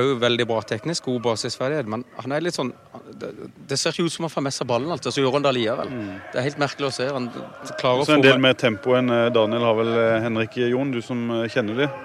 [0.00, 2.72] òg veldig bra teknisk, god basisferdighet, men han er litt sånn
[3.20, 3.28] Det,
[3.68, 5.52] det ser ikke ut som han får med seg ballen, alltid, så gjør han det
[5.58, 5.90] likevel.
[5.92, 6.14] Mm.
[6.32, 7.08] Det er helt merkelig å se.
[7.12, 7.28] Han
[7.78, 9.92] klarer så en del mer tempo enn Daniel har vel
[10.24, 12.00] Henrik Jon, du som kjenner dem?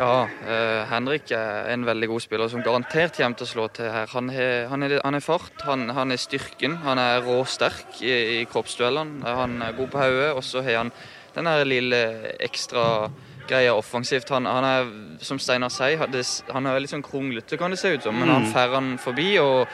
[0.00, 3.90] Ja, eh, Henrik er en veldig god spiller som garantert kommer til å slå til
[3.92, 4.06] her.
[4.14, 8.14] Han er, han er, han er fart, han, han, er styrken, han er råsterk i,
[8.38, 9.20] i kroppsduellene.
[9.26, 10.94] Han er god på hodet, og så har han
[11.34, 12.00] den lille
[12.40, 13.10] ekstra
[13.50, 14.30] greia offensivt.
[14.34, 14.92] Han, han, er,
[15.24, 16.06] som Steinar sier,
[16.54, 18.16] han er litt sånn kronglete, kan det se ut som.
[18.16, 18.34] Men mm.
[18.36, 19.66] han får han forbi og,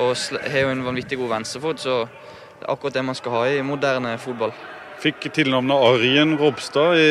[0.00, 2.00] og har jo en vanvittig god venstrefot, så
[2.58, 4.56] det er akkurat det man skal ha i moderne fotball.
[4.98, 7.10] Fikk tilnavnet Arjen Robstad i,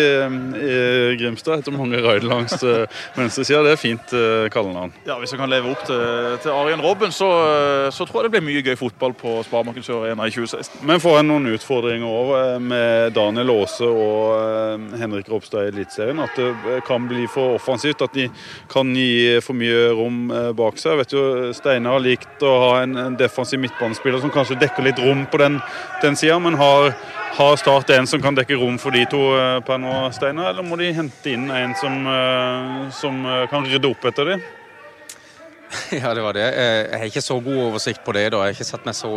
[0.60, 2.84] i Grimstad etter mange raid langs uh,
[3.16, 3.62] venstresida.
[3.64, 4.92] Det er fint uh, kallenavn.
[5.08, 6.02] Ja, Hvis jeg kan leve opp til,
[6.44, 9.86] til Arjen Robben, så, uh, så, tror jeg det blir mye gøy fotball på Sparebanken
[9.86, 10.82] Sør Arena i 2016.
[10.90, 12.34] Men får en noen utfordringer òg
[12.68, 16.20] med Daniel Aase og Henrik Robstad i Eliteserien?
[16.24, 18.04] At det kan bli for offensivt?
[18.04, 18.28] At de
[18.72, 20.98] kan gi for mye rom bak seg?
[20.98, 21.24] Jeg vet jo
[21.56, 25.40] Steinar har likt å ha en, en defensiv midtbanespiller som kanskje dekker litt rom på
[25.40, 25.62] den,
[26.04, 26.92] den sida, men har
[27.38, 30.66] har Start en som kan dekke rom for de to eh, per nå, Steinar, eller
[30.66, 34.46] må de hente inn en som, eh, som eh, kan rydde opp etter dem?
[36.02, 36.48] Ja, det var det.
[36.48, 38.30] Jeg har ikke så god oversikt på det.
[38.34, 38.40] da.
[38.42, 39.12] Jeg har ikke satt meg så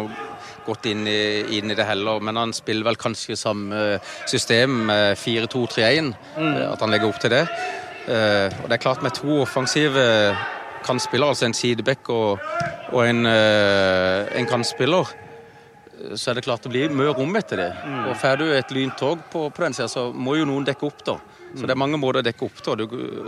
[0.66, 1.20] godt inn i,
[1.56, 2.20] inn i det heller.
[2.20, 6.11] Men han spiller vel kanskje samme system, 4-2-3-1.
[6.35, 6.59] Mm.
[6.66, 7.44] At han legger opp til det.
[8.11, 10.04] Og det er klart med to offensive
[10.83, 12.42] kantspillere, altså en sideback og,
[12.90, 15.14] og en, en kantspiller,
[16.14, 17.70] så er det klart det blir mye rom etter det.
[17.84, 18.00] Mm.
[18.10, 21.04] Og Får du et lyntog på, på den sida, så må jo noen dekke opp,
[21.06, 21.18] da.
[21.50, 22.76] Så det er mange måter å dekke opp da.
[22.78, 22.84] Du,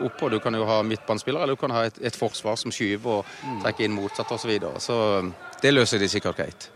[0.07, 0.29] opp på.
[0.31, 3.33] du kan jo ha midtbanespillere, eller du kan ha et, et forsvar som skyver og
[3.43, 3.59] mm.
[3.65, 4.45] trekker inn motsatt osv.
[4.45, 4.83] Så, videre.
[4.83, 6.69] så det løser de sikkert greit.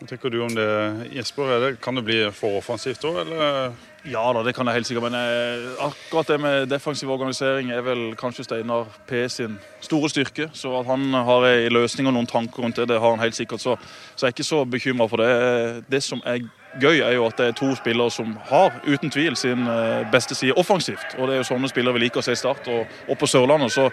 [0.00, 0.68] Hva tenker du om det,
[1.14, 1.54] Jesper?
[1.62, 3.74] Det, kan det bli for offensivt òg, eller?
[4.04, 5.10] Ja da, det kan jeg helt sikkert.
[5.10, 10.48] Men eh, akkurat det med defensiv organisering er vel kanskje Steinar P sin store styrke.
[10.52, 13.38] Så at han har en løsning og noen tanker rundt det, det har han helt
[13.38, 13.62] sikkert.
[13.62, 13.76] Så,
[14.16, 15.84] så jeg er ikke så bekymra for det.
[15.90, 16.42] Det som er
[16.80, 20.36] gøy, er jo at det er to spillere som har uten tvil sin eh, beste
[20.36, 21.16] side offensivt.
[21.18, 23.28] Og det er jo sånne spillere vi liker å se i Start og, og, på
[23.28, 23.74] Sørlandet.
[23.74, 23.88] Så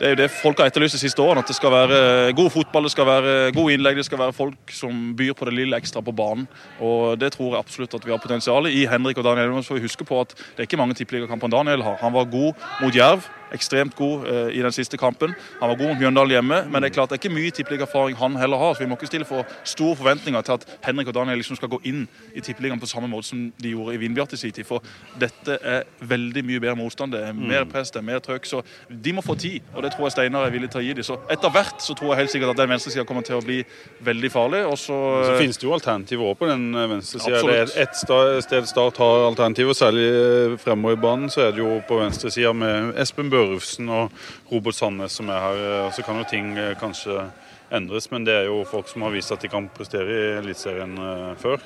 [0.00, 1.44] det er jo det folk har etterlyst de siste årene.
[1.44, 4.36] At det skal være eh, god fotball, det skal være gode innlegg, det skal være
[4.36, 6.48] folk som byr på det lille ekstra på banen.
[6.82, 8.84] Og det tror jeg absolutt at vi har potensial i.
[8.90, 11.82] Henrik og Daniel så får vi huske på at det er ikke mange tippeligakamper Daniel
[11.82, 11.96] har.
[12.00, 15.34] Han var god mot Jerv ekstremt god eh, i den siste kampen.
[15.60, 18.16] Han var god mot Mjøndalen hjemme, men det er klart det er ikke mye tippeligaerfaring
[18.18, 18.74] han heller har.
[18.74, 21.70] Så vi må ikke stille for store forventninger til at Henrik og Daniel liksom skal
[21.72, 24.66] gå inn i tippeligaen på samme måte som de gjorde i Vindbjart i sin tid.
[24.68, 24.84] For
[25.20, 27.12] dette er veldig mye bedre motstand.
[27.12, 27.72] Det er mer mm.
[27.72, 28.48] press, det er mer trøkk.
[28.48, 30.96] Så de må få tid, og det tror jeg Steinar er villig til å gi
[30.98, 31.06] dem.
[31.06, 33.60] Så etter hvert så tror jeg helt sikkert at den venstresida kommer til å bli
[34.04, 34.64] veldig farlig.
[34.68, 37.42] Og så, så finnes det jo alternativer òg på den eh, venstresida.
[37.44, 37.98] Det er ett
[38.44, 42.52] sted Start har alternativer, særlig eh, fremover i banen, så er det jo på venstresida
[42.56, 44.10] med Espen Børufsen og
[44.52, 45.90] Robert Sandnes som er her.
[45.96, 47.28] Så kan jo ting eh, kanskje
[47.74, 50.96] endres, men det er jo folk som har vist at de kan prestere i Eliteserien
[51.40, 51.62] før.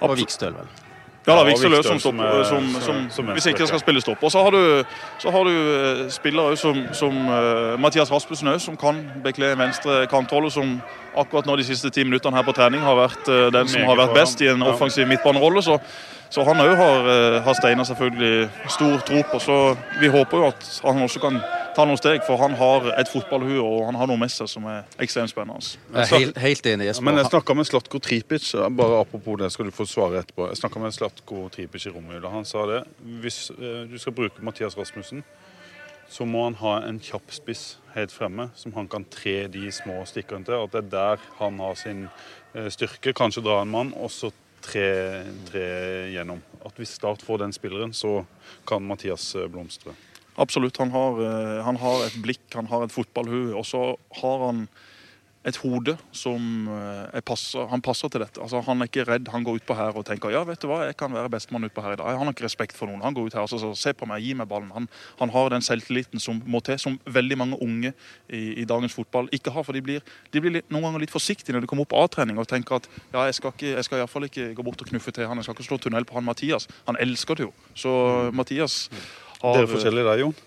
[0.00, 0.68] Og Vikstøl, vel.
[1.28, 3.80] Ja, da, Ja, Vikse som Vikstøl som er- som, som- som, som hvis ikke skal
[3.82, 4.22] spille stopp.
[4.24, 4.84] Og så har du,
[5.20, 9.58] så har du eh, spillere som, som eh, Mathias Rasmussen også, som kan bekle en
[9.60, 10.78] venstre kantrolle, som
[11.18, 14.00] akkurat nå de siste ti minuttene her på trening har vært eh, den som har
[14.00, 15.62] vært best i en offensiv midtbanerolle.
[15.62, 15.76] Så,
[16.30, 19.40] så han òg har, eh, har Steinar selvfølgelig stor tro på.
[19.40, 21.40] Så vi håper jo at han også kan
[21.78, 24.66] ta noen steg, for han har et fotballhue og han har noe med seg som
[24.66, 25.76] er ekstremt spennende.
[25.94, 27.06] Jeg er helt, helt enig, Jesper.
[27.06, 30.48] men jeg snakka med Slatko Tripic, bare apropos det, skal du få svare etterpå.
[30.50, 32.32] Jeg snakket med Slatko Tripic i Romjula.
[32.34, 32.82] Han sa det.
[33.22, 35.22] Hvis eh, du skal bruke Mathias Rasmussen,
[36.08, 40.00] så må han ha en kjapp spiss helt fremme, som han kan tre de små
[40.08, 40.56] stikkerne til.
[40.64, 42.06] At det er der han har sin
[42.54, 43.14] eh, styrke.
[43.16, 44.32] Kanskje dra en mann, og så
[44.64, 44.88] tre,
[45.48, 45.64] tre
[46.14, 46.42] gjennom.
[46.66, 48.22] At hvis Start får den spilleren, så
[48.68, 49.94] kan Mathias eh, blomstre.
[50.38, 50.78] Absolutt.
[50.82, 53.82] Han har, eh, han har et blikk, han har et fotballhue, og så
[54.22, 54.66] har han
[55.48, 58.40] et hode som eh, er passer, han passer til dette.
[58.42, 59.30] Altså, han er ikke redd.
[59.32, 61.84] Han går utpå her og tenker ja, vet du hva, jeg kan være bestemann utpå
[61.84, 62.18] her i dag.
[62.18, 63.02] Han har ikke respekt for noen.
[63.04, 64.70] Han går ut her og altså, så se på meg, gi meg ballen.
[64.74, 64.88] Han,
[65.20, 67.92] han har den selvtilliten som må til, som veldig mange unge
[68.28, 69.66] i, i dagens fotball ikke har.
[69.66, 72.40] For de blir, de blir litt, noen ganger litt forsiktige når de kommer opp A-trening
[72.40, 75.14] og tenker at ja, jeg skal, ikke, jeg skal iallfall ikke gå bort og knuffe
[75.14, 76.68] til han, jeg skal ikke slå tunnel på han Mathias.
[76.90, 77.54] Han elsker det jo.
[77.78, 77.92] Så
[78.36, 78.86] Mathias
[79.42, 80.38] har Dere er forskjellige der, Jon.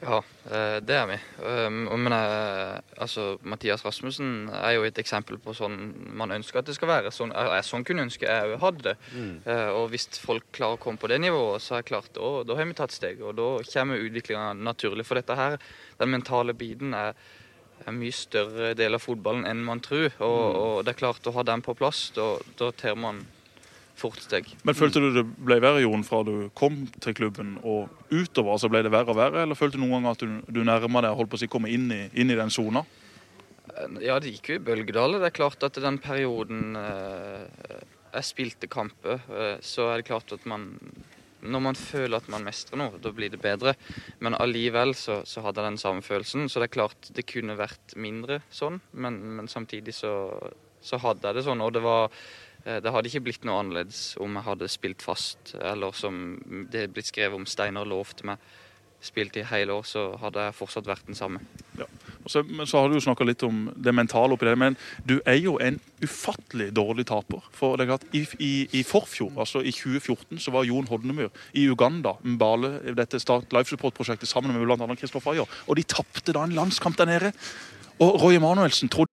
[0.00, 1.16] Ja, eh, det er vi.
[1.44, 5.76] Um, Men eh, altså, Mathias Rasmussen er jo et eksempel på sånn
[6.16, 7.12] man ønsker at det skal være.
[7.12, 8.94] Sånn, jeg, sånn kunne ønske jeg òg hadde det.
[9.12, 9.34] Mm.
[9.76, 12.56] og hvis folk klarer å komme på det nivået, så er det klart, da, da
[12.56, 13.20] har vi tatt steg.
[13.20, 15.04] Og da kommer utviklinga naturlig.
[15.08, 15.60] For dette her,
[16.00, 17.14] den mentale biten, er
[17.88, 20.10] en mye større del av fotballen enn man tror.
[20.24, 23.22] Og, og det er klart, å ha den på plass, da, da tar man
[24.00, 24.48] fort steg.
[24.66, 28.54] Men følte du det ble verre, Jon, fra du kom til klubben og utover?
[28.56, 31.04] altså Ble det verre og verre, eller følte du noen gang at du, du nærma
[31.04, 32.84] deg holdt på å si, komme inn i, inn i den sona?
[34.02, 35.22] Ja, det gikk jo i bølgedaler.
[35.22, 40.32] Det er klart at den perioden eh, jeg spilte kamper, eh, så er det klart
[40.36, 40.72] at man
[41.40, 43.72] Når man føler at man mestrer noe, da blir det bedre.
[44.20, 46.50] Men allikevel så, så hadde jeg den samme følelsen.
[46.52, 50.12] Så det er klart det kunne vært mindre sånn, men, men samtidig så,
[50.84, 51.62] så hadde jeg det sånn.
[51.64, 55.54] Og det var eh, det hadde ikke blitt noe annerledes om jeg hadde spilt fast,
[55.56, 56.36] eller som
[56.72, 58.50] det er blitt skrevet om Steinar lovte meg.
[59.00, 61.40] Spilt i hele år, så hadde jeg fortsatt vært den samme.
[61.80, 64.58] Og Så, men så har du jo snakka litt om det mentale oppi det.
[64.60, 64.76] Men
[65.08, 67.46] du er jo en ufattelig dårlig taper.
[67.56, 71.32] For det er klart, i, i, i forfjor, altså i 2014, så var Jon Hodnemyr
[71.56, 74.96] i Uganda, Mbale, dette Start Life Support-prosjektet sammen med bl.a.
[75.00, 77.32] Christopher Ayer, Og de tapte da en landskamp der nede.
[78.00, 79.12] Og Roy Emanuelsen trodde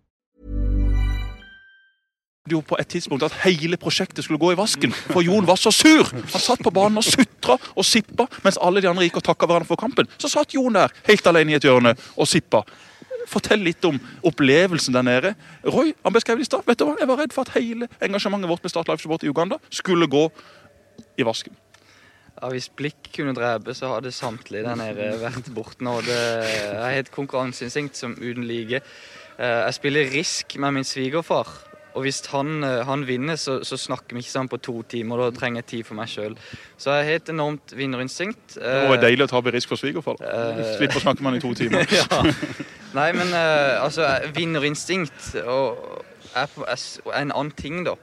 [2.51, 5.71] Jo på et tidspunkt at hele prosjektet skulle gå i vasken, for Jon var så
[5.73, 6.07] sur!
[6.11, 9.47] Han satt på banen og sutra og sippa, mens alle de andre gikk og takka
[9.49, 10.09] hverandre for kampen.
[10.21, 12.63] Så satt Jon der, helt alene i et hjørne, og sippa.
[13.31, 15.33] Fortell litt om opplevelsen der nede.
[15.63, 16.63] Roy han beskrev det i stad.
[16.67, 16.95] Vet du hva?
[16.99, 20.09] Jeg var redd for at hele engasjementet vårt med Start Life Support i Uganda skulle
[20.09, 20.25] gå
[21.21, 21.53] i vasken.
[22.41, 25.99] Ja, Hvis blikk kunne drepe, så hadde samtlige der nede vært borte nå.
[26.07, 28.81] Det er et konkurranseinstinkt som uten like.
[29.37, 31.47] Eh, Jeg spiller Risk med min svigerfar.
[31.95, 35.25] Og hvis han, eh, han vinner, så, så snakker vi ikke sammen på to timer.
[35.25, 36.37] Da trenger jeg tid for meg sjøl.
[36.79, 38.55] Så jeg har et enormt vinnerinstinkt.
[38.55, 40.21] Det var deilig å ta berisk for svigerfar.
[40.21, 41.85] Uh, Eh, Slipper å snakke med han i to timer.
[41.99, 42.21] ja.
[42.95, 46.57] Nei, men eh, altså Vinnerinstinkt er,
[47.15, 47.95] en annen ting, da.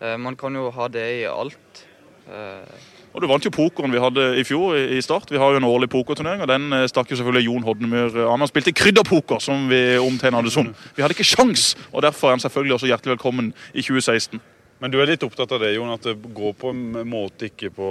[0.00, 1.84] Eh, man kan jo ha det i alt.
[2.30, 5.32] Eh, Og Du vant jo pokeren vi hadde i fjor i Start.
[5.32, 8.38] Vi har jo en årlig pokerturnering, og den eh, stakk jo selvfølgelig Jon Hodnemyr an.
[8.44, 10.70] Han spilte krydderpoker, som vi omtegner det som.
[10.94, 14.38] Vi hadde ikke sjans, og derfor er han selvfølgelig også hjertelig velkommen i 2016.
[14.80, 17.68] Men du er litt opptatt av det, Jon, at det går på en måte ikke
[17.76, 17.88] på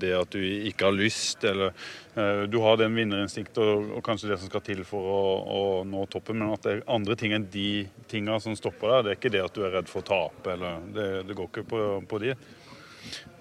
[0.00, 1.74] det at du ikke har lyst, eller
[2.14, 5.18] eh, du har den vinnerinstinktet og, og kanskje det som skal til for å,
[5.50, 9.02] å nå toppen, men at det er andre ting enn de tinga som stopper deg.
[9.02, 11.50] Det er ikke det at du er redd for å tape, eller det, det går
[11.50, 12.38] ikke på, på de,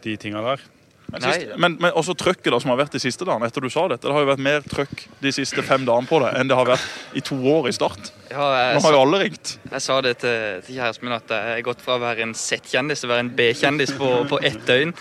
[0.10, 0.68] de tinga der.
[1.10, 3.70] Men, sist, men, men også trøkket da som har vært de siste dagene, etter du
[3.74, 4.06] sa dette.
[4.06, 6.68] Det har jo vært mer trøkk de siste fem dagene på det enn det har
[6.70, 8.12] vært i to år i Start.
[8.30, 8.46] ja,
[8.76, 9.56] Nå har jo alle ringt.
[9.72, 12.36] Jeg sa det til, til kjæresten min at jeg har gått fra å være en
[12.38, 14.94] Z-kjendis til å være en B-kjendis på, på ett døgn.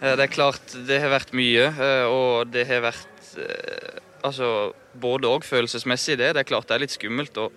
[0.00, 4.50] Eh, Det er klart, det har vært mye, eh, og det har vært eh, altså,
[5.00, 6.34] både og følelsesmessig det.
[6.34, 7.48] Det er klart det er litt skummelt å,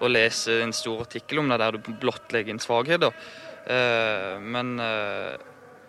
[0.00, 3.10] å lese en stor artikkel om det der du blottlegger en svakhet.
[4.44, 4.76] men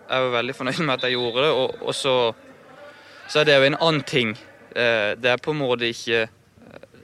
[0.10, 1.52] jeg var veldig fornøyd med at jeg gjorde det.
[1.52, 2.16] Og, og så,
[3.28, 4.38] så, er det jo en annen ting.
[4.76, 7.02] Eh, det er på en måte ikke eh,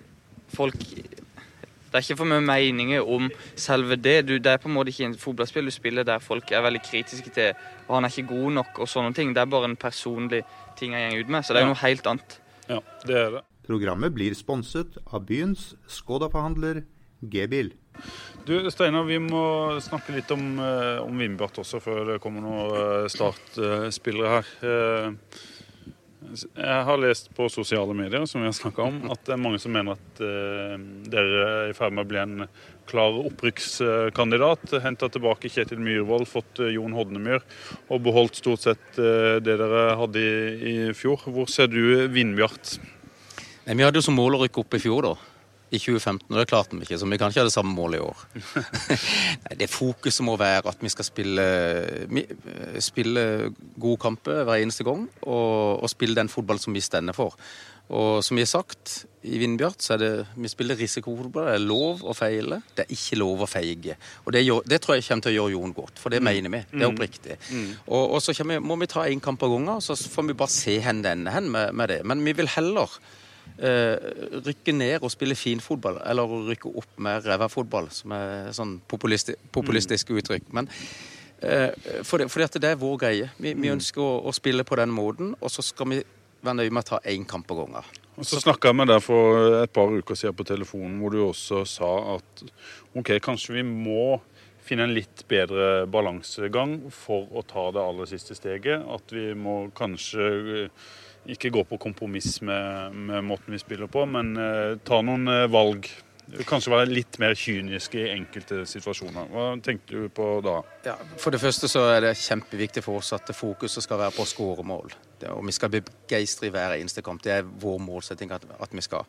[0.53, 0.79] folk
[1.93, 4.23] det er ikke for mye meninger om selve det.
[4.25, 6.81] Du, det er på en måte ikke en fotballspill du spiller der folk er veldig
[6.81, 7.51] kritiske til
[7.87, 9.35] og han er ikke god nok og sånne ting.
[9.35, 10.41] Det er bare en personlig
[10.79, 11.45] ting jeg går ut med.
[11.45, 12.37] Så det er jo noe helt annet.
[12.69, 13.43] Ja, det er det.
[13.67, 16.81] Programmet blir sponset av byens Skoda-forhandler
[17.21, 17.69] G-bil.
[18.43, 22.73] Du Steinar, vi må snakke litt om, uh, om Vindbjart også, før det kommer noen
[22.75, 24.49] uh, startspillere her.
[24.59, 25.51] Uh,
[26.33, 29.73] jeg har lest på sosiale medier som vi har om, at det er mange som
[29.75, 30.21] mener at
[31.11, 32.45] dere er i ferd med å bli en
[32.89, 34.63] klar opprykkskandidat.
[34.81, 37.43] Henta tilbake Kjetil Myhrvold, fått Jon Hodnemyr
[37.91, 41.27] og beholdt stort sett det dere hadde i, fjor.
[41.27, 42.79] Hvor ser du Vindbjart?
[43.67, 45.32] Vi hadde jo som mål å rykke opp i fjor, da
[45.73, 47.97] i 2015, og det klarte vi ikke, så vi kan ikke ha det samme målet
[47.97, 48.23] i år.
[49.47, 51.45] Nei, det Fokuset må være at vi skal spille,
[52.83, 53.25] spille
[53.81, 57.33] gode kamper hver eneste gang, og, og spille den fotball som vi stender for.
[57.91, 61.49] Og som vi har sagt, i Vindbjart så er det vi spiller risikofotball.
[61.49, 63.97] Det er lov å feile, det er ikke lov å feige.
[64.23, 66.29] Og det, det tror jeg kommer til å gjøre Jon godt, for det mm.
[66.29, 66.61] mener vi.
[66.71, 66.93] Det er mm.
[66.93, 67.37] oppriktig.
[67.49, 67.67] Mm.
[67.87, 70.55] Og, og, så vi, må vi ta én kamp av gangen, så får vi bare
[70.55, 71.99] se det ender hen med, med det.
[72.07, 72.95] Men vi vil heller
[74.43, 80.09] rykke ned og spille finfotball, eller rykke opp med ræva-fotball, som er sånn populisti populistisk
[80.09, 80.17] mm.
[80.19, 80.49] uttrykk.
[80.57, 81.69] Men uh,
[82.03, 83.29] fordi, fordi, at det er vår greie.
[83.37, 83.75] Vi, vi mm.
[83.75, 86.01] ønsker å, å, spille på den måten, og så skal vi
[86.43, 87.93] være nøye med å ta én kamp av gangen.
[88.17, 91.21] Og Så snakka jeg med deg for et par uker siden på telefonen, hvor du
[91.23, 92.43] også sa at
[92.97, 94.19] OK, kanskje vi må
[94.63, 98.83] finne en litt bedre balansegang for å ta det aller siste steget.
[98.85, 100.67] At vi må kanskje
[101.29, 105.45] ikke gå på kompromiss med, med måten vi spiller på, men eh, ta noen eh,
[105.51, 105.87] valg.
[106.47, 109.27] Kanskje være litt mer kynisk i enkelte situasjoner.
[109.31, 110.55] Hva tenkte du på da?
[110.87, 114.23] Ja, for det første så er det kjempeviktig for oss at fokuset skal være på
[114.23, 114.95] å skåre mål.
[115.33, 117.21] Og vi skal begeistre i hver eneste kamp.
[117.23, 119.03] Det er vår målsetting at, at vi skal.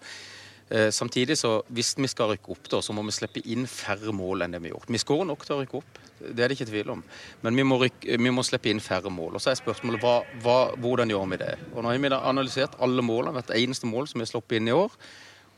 [0.71, 4.15] Eh, samtidig så hvis vi skal rykke opp, da, så må vi slippe inn færre
[4.17, 4.93] mål enn det vi har gjort.
[4.95, 7.03] Vi skårer nok til å rykke opp, det er det ikke tvil om.
[7.45, 9.37] Men vi må, rykke, vi må slippe inn færre mål.
[9.37, 11.53] Og så er spørsmålet hva, hva, hvordan gjør vi det?
[11.75, 14.73] Og Nå har vi analysert alle målene, hvert eneste mål som vi har sluppet inn
[14.73, 14.97] i år.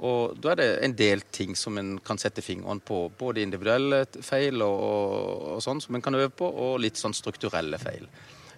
[0.06, 3.06] Og Da er det en del ting som en kan sette fingeren på.
[3.16, 7.78] Både individuelle feil og, og sånn som en kan øve på, og litt sånn strukturelle
[7.80, 8.10] feil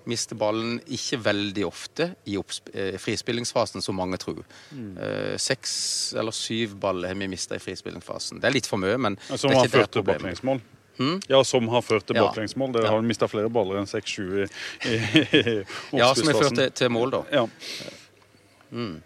[0.09, 4.43] mister ballen ikke veldig ofte i eh, frispillingsfasen, som mange tror.
[4.71, 4.91] Mm.
[4.97, 5.73] Eh, seks
[6.19, 8.43] eller syv baller har vi mista i frispillingsfasen.
[8.43, 10.63] Det er litt for mye, men Som har ført til baklengsmål?
[10.99, 11.21] Hmm?
[11.31, 12.73] Ja, som har ført til baklengsmål.
[12.75, 12.95] Dere ja.
[12.97, 14.49] har mista flere baller enn seks-sju i,
[14.89, 14.97] i,
[15.39, 17.23] i Ja, som har ført til, til, mål, da.
[17.33, 17.45] Ja.
[18.75, 18.97] Mm.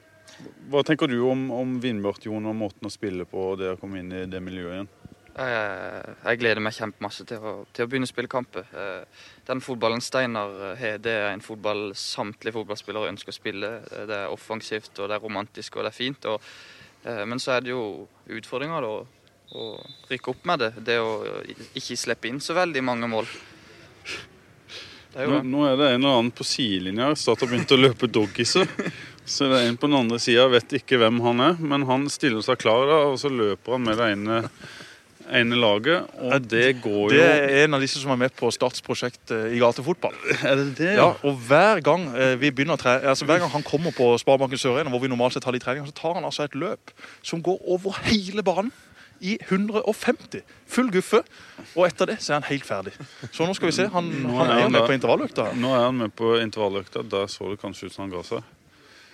[0.73, 4.01] Hva tenker du om, om Vindbjart, Jon, og måten å spille på, det å komme
[4.01, 4.93] inn i det miljøet igjen?
[5.33, 8.67] Eh, jeg gleder meg kjempemasse til å, til å begynne å spille kamper.
[8.77, 13.71] Eh, den fotballen Steinar har, det er en fotball samtlige fotballspillere ønsker å spille.
[14.11, 16.29] Det er offensivt, og det er romantisk og det er fint.
[16.29, 16.53] Og,
[17.07, 17.87] eh, men så er det jo
[18.29, 18.93] utfordringer da,
[19.53, 19.71] å
[20.11, 20.71] rykke opp med det.
[20.85, 21.17] Det å
[21.81, 23.33] ikke slippe inn så veldig mange mål.
[25.17, 27.11] Er nå, nå, er det en eller annen på sidelinja.
[27.17, 28.69] Start har begynt å løpe doggiser.
[29.25, 32.09] Så det er en på den andre sida, vet ikke hvem han er, men han
[32.11, 34.39] stiller seg klar da, og så løper han med det ene
[35.39, 38.51] ene laget, og det går jo Det er en av disse som er med på
[38.55, 40.15] Starts prosjekt i gatefotball.
[40.49, 40.93] Er det det?
[40.99, 42.99] Ja, og hver gang eh, vi begynner tre...
[43.01, 45.91] altså hver gang han kommer på Sparebanken Sør-Arena, hvor vi normalt sett har de treninger,
[45.91, 48.73] så tar han altså et løp som går over hele banen
[49.23, 50.43] i 150.
[50.67, 51.23] Full guffe.
[51.77, 52.95] Og etter det så er han helt ferdig.
[53.31, 53.87] Så nå skal vi se.
[53.93, 55.53] Han, han er, er med på intervalløkta.
[55.55, 57.05] Nå er han med på intervalløkta.
[57.07, 58.51] Der så det kanskje ut som han ga seg.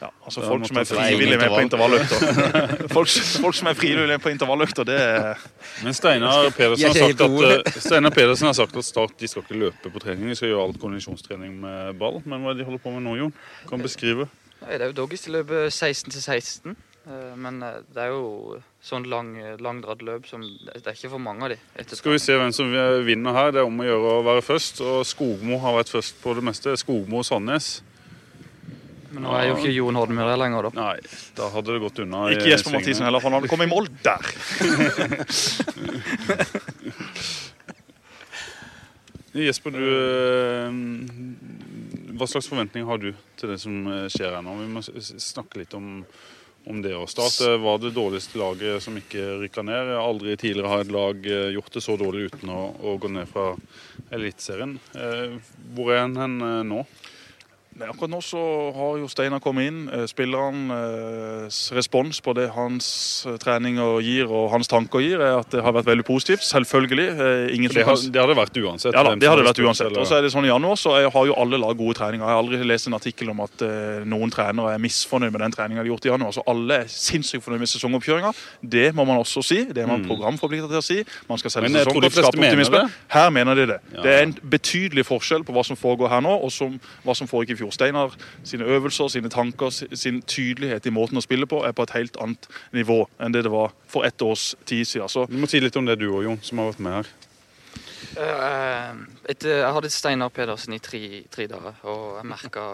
[0.01, 2.89] Ja, altså Folk som er frivillige med på intervalløkter.
[2.95, 3.09] folk,
[3.43, 5.47] folk, som er frivillige på intervalløkter, det er
[5.85, 9.43] Men Steinar Pedersen, har sagt at, eh, Steinar Pedersen har sagt at Start de skal
[9.43, 12.23] ikke løpe på trening, de skal gjøre alt kondisjonstrening med ball.
[12.25, 13.35] Men hva er det de holder på med nå, Jon?
[13.69, 14.29] Kan beskrive?
[14.63, 16.77] Nei, Det er jo doggies de løper 16 til 16.
[17.09, 21.23] Eh, men eh, det er jo sånn lang, langdradd løp som Det er ikke for
[21.23, 21.59] mange av de.
[21.91, 22.71] Skal vi se hvem som
[23.07, 23.51] vinner her.
[23.51, 24.79] Det er om å gjøre å være først.
[24.87, 26.79] Og Skogmo har vært først på det meste.
[26.79, 27.81] Skogmo og Sandnes.
[29.09, 30.71] Men nå er jo ikke Jon Hodmyr der lenger, da.
[30.77, 30.99] Nei,
[31.39, 32.19] da hadde det gått unna.
[32.35, 34.23] Ikke Jesper Mathisen heller, for han hadde kommet i mål der.
[39.39, 40.71] Jesper, du eh,
[42.19, 44.57] Hva slags forventninger har du til det som eh, skjer her nå?
[44.63, 46.01] Vi må snakke litt om,
[46.69, 47.57] om det å starte.
[47.63, 49.93] Var det dårligste laget som ikke rykka ned?
[50.01, 53.29] Aldri tidligere har et lag eh, gjort det så dårlig uten å, å gå ned
[53.31, 53.53] fra
[54.15, 54.79] Eliteserien.
[55.77, 56.37] Hvor er en hen
[56.71, 56.83] nå?
[57.79, 58.41] Nei, akkurat nå så
[58.75, 59.85] har jo Steinar kommet inn.
[59.95, 62.89] Eh, Spillernes respons på det hans
[63.29, 66.43] eh, treninger gir og hans tanker gir, er at det har vært veldig positivt.
[66.43, 67.07] Selvfølgelig.
[67.15, 68.97] eh, Ingen Det, har, det hadde vært uansett.
[68.99, 69.95] Ja da, det hadde vært uansett.
[69.95, 72.25] Og så er det sånn I januar så har jo alle lag gode treninger.
[72.27, 75.55] Jeg har aldri lest en artikkel om at eh, noen trenere er misfornøyd med den
[75.55, 76.35] treninga de har gjort i januar.
[76.35, 78.35] Så alle er sinnssykt fornøyd med sesongoppkjøringa.
[78.75, 79.61] Det må man også si.
[79.71, 80.99] Det er man programforplikta til å si.
[81.31, 81.79] Man skal selge Mm.
[81.85, 82.81] Sesongkort, skape optimisme.
[83.13, 83.79] Her mener de det.
[83.95, 84.03] Ja.
[84.03, 87.29] Det er en betydelig forskjell på hva som foregår her nå, og som, hva som
[87.29, 87.68] foregikk i fjor.
[87.75, 88.15] Steinar
[88.45, 91.95] sine øvelser, sine tanker, si- sin tydelighet i måten å spille på, er på et
[91.97, 95.09] helt annet nivå enn det det var for ett års tid siden.
[95.09, 97.11] Så Du må si litt om det du òg, Jon, som har vært med her.
[98.19, 98.95] Uh,
[99.29, 102.65] et, jeg hadde Steinar Pedersen i tre, tre dager, og jeg merka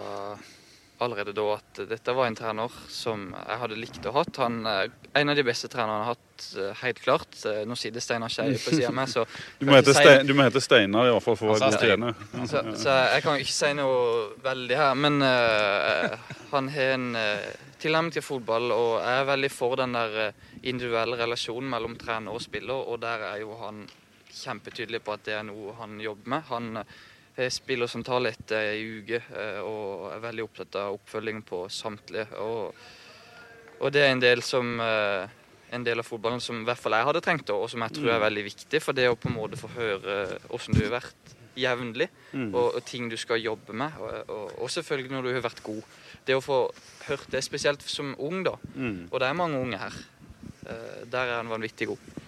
[1.02, 4.24] allerede da at dette var en trener som jeg hadde likt å ha.
[4.38, 7.40] Han er en av de beste trenerne jeg har hatt, eh, helt klart.
[7.50, 9.26] Eh, Nå sitter Steinar Skei på sida av meg, så
[9.60, 11.82] Du må, hete Stein, du må hete Steinar i hvert fall for å være god
[11.82, 12.24] trener.
[12.50, 14.00] Så, så jeg kan ikke si noe
[14.44, 17.46] veldig her, men uh, han har en uh,
[17.84, 22.32] tilnærming til fotball, og jeg er veldig for den der eh, individuelle relasjonen mellom trener
[22.32, 23.84] og spiller, og der er jo han
[24.34, 26.46] kjempetydelig på at det er noe han jobber med.
[26.48, 26.94] Han eh,
[27.36, 32.28] har spillersamtale etter ei uke eh, og er veldig opptatt av oppfølging på samtlige.
[32.42, 32.74] Og,
[33.80, 35.40] og det er en del som eh,
[35.74, 38.12] en del av fotballen som i hvert fall jeg hadde trengt, og som jeg tror
[38.14, 38.82] er veldig viktig.
[38.82, 42.08] For det å på en måte få høre hvordan du har vært jevnlig,
[42.54, 43.98] og, og ting du skal jobbe med.
[44.02, 45.82] Og, og, selvfølgelig når du har vært god.
[46.26, 46.58] Det å få
[47.08, 48.56] hørt det, spesielt som ung, da.
[49.10, 49.98] Og det er mange unge her.
[50.64, 52.22] Eh, der er han vanvittig god.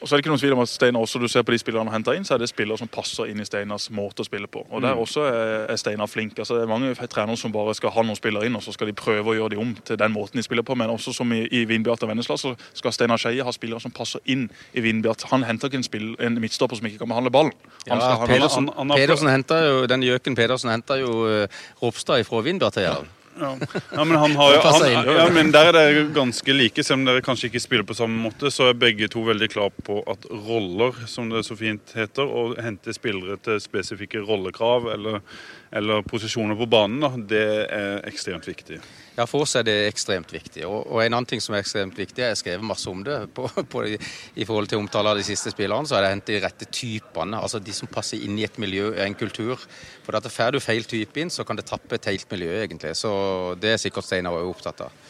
[0.00, 1.58] Og så er det ikke noen tvil om at Steinar også, du ser på de
[1.60, 4.24] spillerne han henter inn, så er det spillere som passer inn i Steinars måte å
[4.24, 4.62] spille på.
[4.72, 6.38] Og Der også er Steinar flink.
[6.40, 8.88] Altså, det er mange trenere som bare skal ha noen spillere inn, og så skal
[8.88, 10.74] de prøve å gjøre de om til den måten de spiller på.
[10.74, 13.92] Men også som i, i Vindbjart og Vennesla, så skal Steinar Skeie ha spillere som
[13.92, 15.26] passer inn i Vindbjart.
[15.34, 17.52] Han henter ikke en, spill, en midtstopper som ikke kan behandle ballen.
[17.90, 21.46] Han Ja, Pedersen, han- han han, Pedersen henter jo, den gjøken Pedersen henter jo uh,
[21.82, 23.04] Ropstad fra Vindbjart til Jerv.
[23.40, 23.52] Ja.
[23.96, 27.06] ja, men han har jo han, ja, men Der er dere ganske like, selv om
[27.08, 28.52] dere kanskje ikke spiller på samme måte.
[28.52, 32.52] Så er begge to veldig klar på at roller, som det så fint heter, å
[32.60, 35.24] hente spillere til spesifikke rollekrav eller,
[35.72, 38.80] eller posisjoner på banen, da, det er ekstremt viktig.
[39.14, 40.64] Ja, For oss er det ekstremt viktig.
[40.66, 43.18] Og, og en annen ting som er ekstremt viktig, jeg har skrevet masse om det
[43.36, 46.34] på, på, i, forhold til omtale av de siste spillerne, så er det å hente
[46.34, 47.38] de rette typene.
[47.38, 49.62] Altså de som passer inn i et miljø, en kultur.
[50.06, 52.96] For at Får du feil type inn, så kan det tappe et helt miljø, egentlig.
[52.98, 53.10] Så
[53.60, 55.06] det er sikkert Steinar også opptatt av.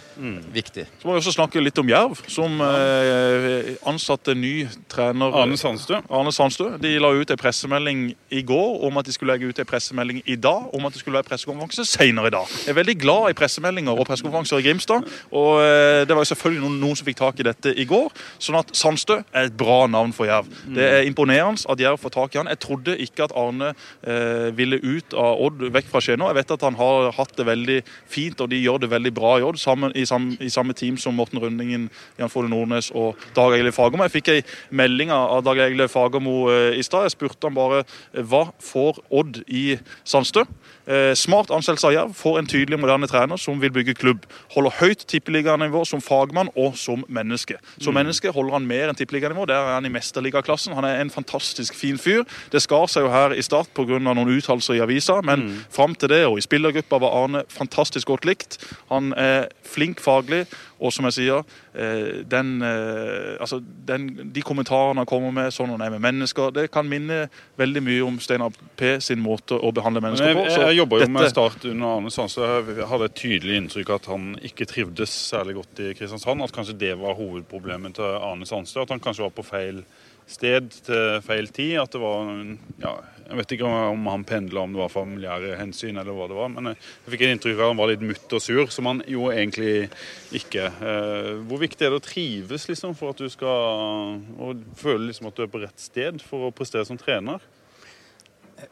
[0.55, 0.87] Viktig.
[1.01, 6.01] Så må vi også snakke litt om Jerv, som eh, ansatte ny trener Arne Sandstø.
[6.11, 6.73] Arne Sandstø.
[6.83, 8.03] De la ut en pressemelding
[8.35, 11.03] i går om at de skulle legge ut en pressemelding i dag om at det
[11.03, 12.57] skulle være pressekonferanse senere i dag.
[12.65, 15.07] Jeg er veldig glad i pressemeldinger og pressekonferanser i Grimstad.
[15.31, 18.11] og eh, Det var jo selvfølgelig noen, noen som fikk tak i dette i går.
[18.39, 20.51] sånn at Sandstø er et bra navn for Jerv.
[20.75, 22.51] Det er imponerende at Jerv får tak i han.
[22.51, 26.29] Jeg trodde ikke at Arne eh, ville ut av Odd, vekk fra Skien nå.
[26.31, 27.79] Jeg vet at han har hatt det veldig
[28.11, 30.99] fint, og de gjør det veldig bra i Odd, sammen, i, sam, i samme team
[31.01, 31.89] som Morten Rundingen,
[32.19, 34.07] Jan Frode Nordnes og Dag Egil Fagermo.
[34.07, 34.41] Jeg fikk ei
[34.71, 37.07] melding av av Dag Egil Fagermo eh, i stad.
[37.07, 40.45] Jeg spurte han bare eh, hva får Odd i Sandstø?
[40.87, 44.25] Eh, smart ansettelse av Jerv, får en tydelig, moderne trener som vil bygge klubb.
[44.55, 47.59] Holder høyt tippeliganivå som fagmann og som menneske.
[47.83, 49.47] Som menneske holder han mer enn tippeliganivå.
[49.51, 50.75] Der er han i mesterligaklassen.
[50.75, 52.25] Han er en fantastisk fin fyr.
[52.53, 53.99] Det skar seg jo her i start pga.
[54.01, 58.25] noen uttalelser i avisa, men fram til det og i spillergruppa var Arne fantastisk godt
[58.25, 58.59] likt.
[58.89, 60.47] Han er flink faglig,
[60.81, 65.85] og som jeg sier, den, eh, altså den, de kommentarene han kommer med, sånn han
[65.87, 67.29] er med mennesker, det kan minne
[67.61, 70.45] veldig mye om Steinar P sin måte å behandle Men mennesker jeg, på.
[70.49, 72.49] jeg, så jeg jobba jo med Start under Arne Sandstø.
[72.81, 76.43] Jeg hadde et tydelig inntrykk at han ikke trivdes særlig godt i Kristiansand.
[76.43, 78.83] At kanskje det var hovedproblemet til Arne Sandstø.
[78.83, 79.85] At han kanskje var på feil
[80.31, 81.79] sted til feil tid.
[81.83, 82.97] At det var en- ja,
[83.31, 86.49] Jeg vet ikke om han pendla, om det var familiære hensyn eller hva det var.
[86.51, 89.05] Men jeg fikk et inntrykk av at han var litt mutt og sur, som han
[89.07, 89.87] jo egentlig
[90.35, 90.67] ikke.
[90.67, 95.31] Eh, Hvor viktig er det å trives liksom, for at du skal og føle liksom
[95.31, 97.39] at du er på rett sted for å prestere som trener?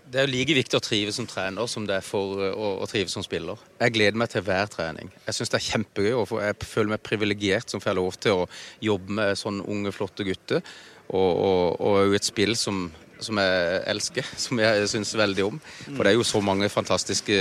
[0.09, 2.70] Det er jo like viktig å trives som trener som det er for uh, å,
[2.82, 3.61] å trives som spiller.
[3.80, 5.11] Jeg gleder meg til hver trening.
[5.24, 8.46] Jeg syns det er kjempegøy, og jeg føler meg privilegert som får lov til å
[8.84, 10.64] jobbe med sånne unge, flotte gutter.
[11.09, 12.88] Og, og, og et spill som,
[13.24, 15.62] som jeg elsker, som jeg syns veldig om.
[15.86, 17.38] For det er jo så mange fantastiske,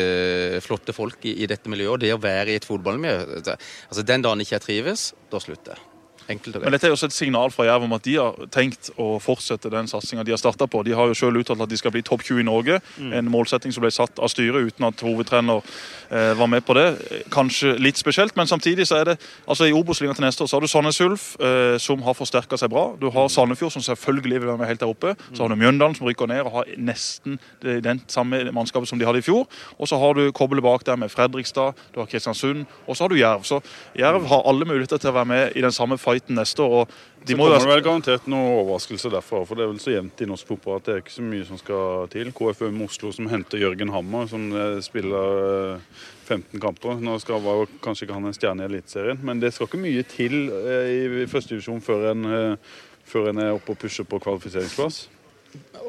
[0.65, 1.93] flotte folk i, i dette miljøet.
[1.97, 3.17] Og det å være i et fotballmiljø
[3.47, 5.97] altså Den dagen ikke jeg trives, da slutter jeg.
[6.28, 8.89] Enkelt og Men dette er også et signal fra Jerv om at de har tenkt
[8.99, 10.84] å fortsette den satsinga de har starta på.
[10.84, 12.80] De har jo selv uttalt at de skal bli topp 20 i Norge.
[12.99, 15.61] En målsetting som ble satt av styret uten at hovedtrener
[16.11, 16.88] eh, var med på det.
[17.34, 19.17] Kanskje litt spesielt, men samtidig så er det
[19.47, 22.59] altså I Obos-ligaen til neste år så har du Sandnes Ulf, eh, som har forsterka
[22.59, 22.89] seg bra.
[22.99, 25.15] Du har Sandefjord, som selvfølgelig vil være med helt der oppe.
[25.32, 29.07] Så har du Mjøndalen, som rykker ned og har nesten den samme mannskapet som de
[29.07, 29.47] hadde i fjor.
[29.80, 33.13] Og så har du koblet bak der med Fredrikstad, du har Kristiansund, og så har
[33.13, 33.43] du Jerv.
[33.47, 33.61] Så
[33.97, 36.88] Jerv har alle muligheter til å være med i den samme fighten neste år.
[37.26, 40.22] de Så kommer det vel garantert noen overraskelser derfra, for det er vel så jevnt
[40.22, 42.32] i norsk fotball at det er ikke så mye som skal til.
[42.32, 45.41] KFUM Oslo som henter Jørgen Hammer, som eh, spiller
[45.76, 47.01] eh, 15 kamper.
[47.03, 49.84] Nå skal var jo kanskje ikke han en stjerne i Eliteserien, men det skal ikke
[49.84, 54.20] mye til i i førstedivisjon før, en, eh, før en er oppe og pusher på
[54.24, 55.07] kvalifiseringsplass.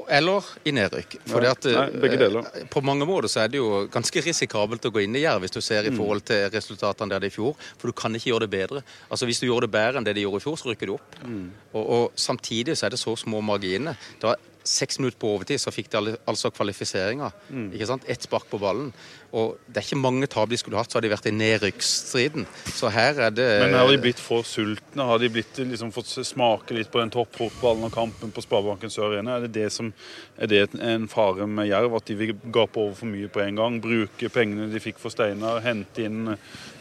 [0.08, 1.18] Eller i nedrykk.
[1.28, 2.66] Fordi Ja, eh.
[2.70, 5.52] På mange måter så er det jo ganske risikabelt å gå inn i Jerv hvis
[5.52, 5.92] du ser Mm.
[5.92, 7.54] i forhold til resultatene der det i fjor.
[7.78, 8.82] For du kan ikke gjøre det bedre.
[9.10, 10.94] Altså Hvis du gjør det bedre enn det de gjorde i fjor, så rykker du
[10.94, 11.16] opp.
[11.24, 11.50] Mm.
[11.74, 13.96] Og, og Samtidig så er det så små marginer.
[14.22, 14.36] Var
[14.68, 17.30] Seks minutter på overtid så fikk de altså kvalifiseringa.
[17.48, 17.70] Mm.
[17.72, 18.04] Ikke sant?
[18.10, 18.90] Ett spark på ballen.
[19.36, 22.46] Og det er ikke mange tap de skulle hatt, så hadde de vært i nedrykksstriden.
[22.76, 25.08] Så her er det Men har de blitt for sultne?
[25.08, 29.12] Har de blitt, liksom, fått smake litt på den toppfotballen og kampen på Sparebanken Sør
[29.12, 29.36] Arena?
[29.36, 29.92] Er det, det som,
[30.36, 33.60] er det en fare med Jerv, at de vil gape over for mye på en
[33.60, 33.80] gang?
[33.84, 36.36] Bruke pengene de fikk for Steinar, hente inn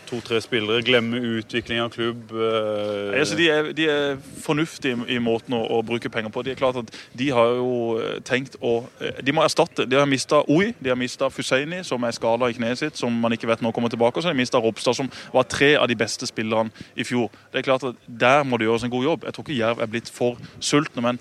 [0.07, 2.31] to-tre spillere, glemme utvikling av klubb?
[2.31, 6.43] eh, Altså, de, er, de er fornuftige i, måten å, å bruke penger på.
[6.45, 9.87] De er klart at de har jo eh, tenkt å eh, De må erstatte.
[9.89, 13.13] De har mista Oi, de har mista Fuseini, som er skada i kneet sitt, som
[13.13, 14.17] man ikke vet når kommer tilbake.
[14.17, 17.29] Og så har de mista Ropstad, som var tre av de beste spillerne i fjor.
[17.51, 19.27] Det er klart at Der må det gjøres en god jobb.
[19.27, 21.03] Jeg tror ikke Jerv er blitt for sultne.
[21.03, 21.19] men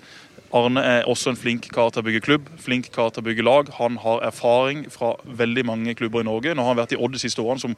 [0.55, 3.43] Arne er også en flink kar til å bygge klubb, flink kar til å bygge
[3.43, 3.71] lag.
[3.81, 6.53] Han har erfaring fra veldig mange klubber i Norge.
[6.55, 7.75] Nå har han vært i Odd de siste årene, som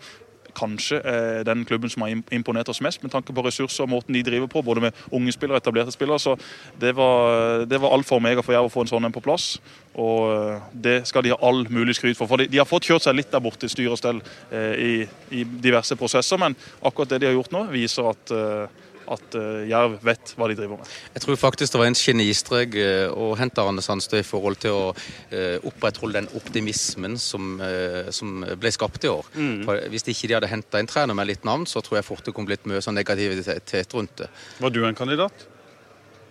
[0.58, 4.16] kanskje er den klubben som har imponert oss mest med tanke på ressurser og måten
[4.16, 6.20] de driver på, både med unge spillere og etablerte spillere.
[6.20, 6.36] Så
[6.82, 9.24] det var, det var alfa og omega for Jerv å få en sånn en på
[9.24, 9.56] plass.
[10.00, 12.30] Og eh, det skal de ha all mulig skryt for.
[12.30, 14.22] For de, de har fått kjørt seg litt der borte i styr og stell
[14.52, 14.94] eh, i,
[15.42, 18.86] i diverse prosesser, men akkurat det de har gjort nå, viser at eh,
[19.16, 20.94] at eh, Jerv vet hva de driver med.
[21.16, 24.76] Jeg tror faktisk det var en genistrek eh, å hente Arne Sandstø i forhold til
[24.76, 24.88] å
[25.34, 29.30] eh, opprettholde den optimismen som, eh, som ble skapt i år.
[29.66, 32.26] For Hvis ikke de hadde henta en trener med litt navn, så tror jeg fort
[32.28, 34.30] det kom blitt mye sånn negativitet rundt det.
[34.60, 35.48] Var du en kandidat?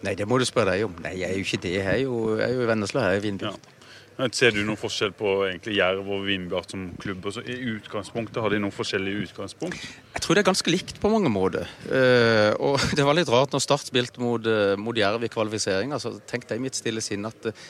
[0.06, 0.94] Nei, det må du spørre deg om.
[1.02, 1.74] Nei, jeg er jo ikke det.
[1.80, 3.74] Jeg er jo, jeg er jo i Vennesla, jeg er i Vindbjart.
[4.18, 7.28] Men Ser du noen forskjell på egentlig Jerv og Vindbjart som klubb?
[7.30, 9.78] Så I utgangspunktet Har de noen forskjellige utgangspunkt?
[10.16, 11.70] Jeg tror det er ganske likt på mange måter.
[11.86, 16.00] Eh, og det var litt rart når Start spilte mot, eh, mot Jerv i kvalifiseringa.
[16.02, 17.64] Så tenkte jeg i mitt stille sinn at eh,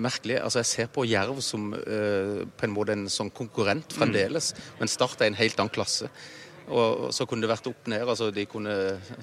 [0.00, 4.88] merkelig, altså Jeg ser på Jerv som på en måte en sånn konkurrent fremdeles, men
[4.92, 6.08] Start er en helt annen klasse.
[6.70, 8.04] Og så kunne det vært opp ned.
[8.06, 8.74] altså De kunne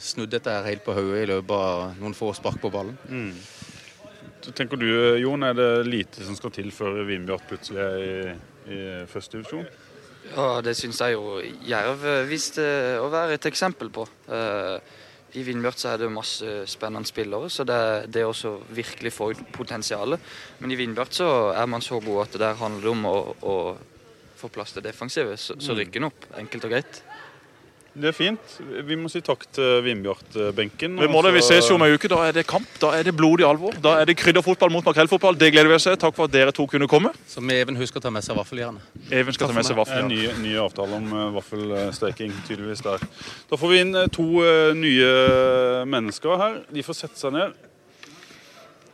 [0.03, 2.97] snudd dette her helt på hodet i løpet av noen få spark på ballen.
[3.07, 3.56] Så
[4.53, 4.87] tenker du,
[5.21, 8.37] Jon, er det lite som skal til før Vindbjart plutselig er i,
[8.73, 8.79] i
[9.09, 9.67] første divisjon?
[10.33, 12.63] Ja, det syns jeg jo Jerv viste
[12.99, 14.03] å være et eksempel på.
[14.27, 14.77] Eh,
[15.39, 17.79] I Vindbjart så er det masse spennende spillere, så det,
[18.11, 20.23] det er også virkelig få potensialet.
[20.59, 23.57] Men i Vindbjart så er man så god at det der handler om å, å
[24.37, 26.27] få plass til defensivet, så, så rykker en opp.
[26.39, 27.01] Enkelt og greit.
[27.97, 28.51] Det er fint.
[28.85, 30.99] Vi må si takk til Vindbjart-benken.
[31.01, 32.09] Vi må det, vi ses jo om ei uke.
[32.11, 32.67] Da er det kamp.
[32.77, 33.73] Da er det blodig alvor.
[33.81, 35.37] Da er det krydderfotball mot makrellfotball.
[35.39, 35.95] Det gleder vi oss til.
[35.97, 37.09] Takk for at dere to kunne komme.
[37.25, 38.83] Så må Even huske å ta med seg vaffeljernet.
[39.09, 40.13] Even skal ta med seg vaffeljernet.
[40.13, 40.43] vaffel.
[40.43, 43.01] ny, ny avtale om uh, vaffelsteking, tydeligvis der.
[43.49, 45.09] Da får vi inn eh, to eh, nye
[45.89, 46.59] mennesker her.
[46.69, 47.55] De får sette seg ned.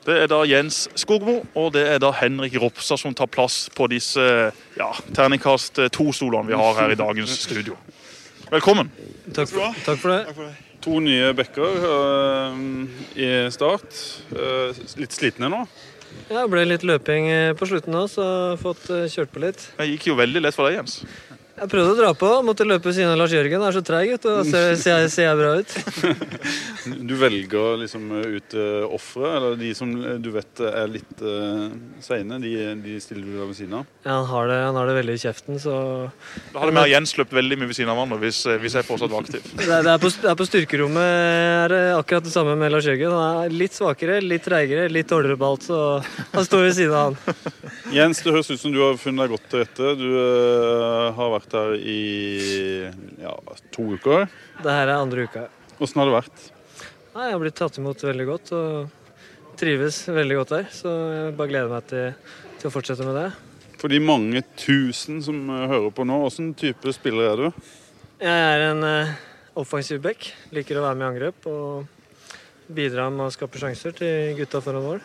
[0.07, 3.87] Det er da Jens Skogmo og det er da Henrik Ropstad som tar plass på
[3.91, 4.23] disse
[4.79, 7.75] ja, terningkast to-stolene vi har her i dagens studio.
[8.53, 8.91] Velkommen.
[9.33, 10.51] Takk for, takk for det.
[10.85, 12.59] To nye bekker uh,
[13.17, 13.95] i start.
[14.29, 15.63] Uh, litt slitne nå.
[16.27, 19.41] Ja, det ble litt løping eh, på slutten nå, så jeg har fått kjørt på
[19.41, 19.63] litt.
[19.79, 20.99] Det gikk jo veldig lett for deg, Jens.
[21.53, 23.61] Jeg prøvde å dra på, måtte løpe ved siden av Lars Jørgen.
[23.61, 24.29] Han er så treig, vet du.
[24.31, 25.75] og Ser, ser, jeg- ser jeg bra ut?
[27.07, 31.21] Du velger liksom eh, ut uh, ofre, eller de som eh, du vet er litt
[31.23, 31.69] uh,
[32.03, 32.51] seine, de,
[32.83, 33.85] de stiller du deg ved siden av.
[34.03, 35.75] Ja, han har, det, han har det veldig i kjeften, så
[36.51, 38.87] Da hadde mer Jens løpt veldig mye ved siden av hverandre hvis, eh, hvis jeg
[38.89, 39.45] fortsatt var aktiv.
[39.61, 41.07] det er, det, er på, det er på styrkerommet
[41.63, 43.13] er det akkurat det samme med Lars Jørgen.
[43.13, 45.79] Han er litt svakere, litt treigere, litt dårligere på alt, så
[46.33, 47.63] han står ved siden av han.
[47.93, 49.93] Jens, det høres ut som du har funnet deg godt til rette.
[50.01, 51.99] Du uh, har vært her i
[53.19, 53.33] ja,
[53.75, 54.27] to uker.
[54.63, 55.47] Det her er andre uka.
[55.77, 56.43] Hvordan har det vært?
[57.13, 60.69] Nei, jeg har blitt tatt imot veldig godt og trives veldig godt her.
[60.73, 63.27] Så jeg bare gleder meg til, til å fortsette med det.
[63.81, 67.71] For de mange tusen som eh, hører på nå, hvilken type spiller er du?
[68.23, 69.15] Jeg er en uh,
[69.59, 70.29] offensiv back.
[70.55, 74.87] Liker å være med i angrep og bidra med å skape sjanser til gutta foran
[74.87, 75.03] mål.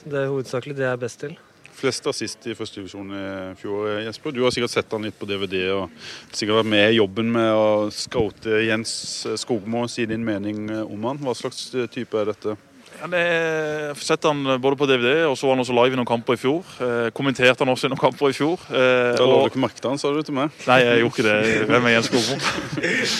[0.00, 1.36] Så Det er hovedsakelig det jeg er best til.
[1.76, 3.24] Flest assist i første divisjon i
[3.60, 3.90] fjor.
[4.06, 5.90] Jesper, du har sikkert sett han litt på DVD og
[6.30, 8.94] sikkert vært med i jobben med å scoute Jens
[9.42, 9.84] Skogmo.
[9.92, 11.20] Si din mening om han.
[11.20, 12.56] Hva slags type er dette?
[12.96, 15.96] Ja, det, jeg har sett han både på DVD og så var han også live
[15.96, 16.62] i noen kamper i fjor.
[16.80, 18.56] Eh, kommenterte han også i noen kamper i fjor.
[18.70, 20.50] Eh, Da la og- du ikke merke til han, sa du til meg.
[20.66, 21.68] Nei, jeg gjorde ikke det.
[21.68, 22.36] Hvem er Jens Skogmo?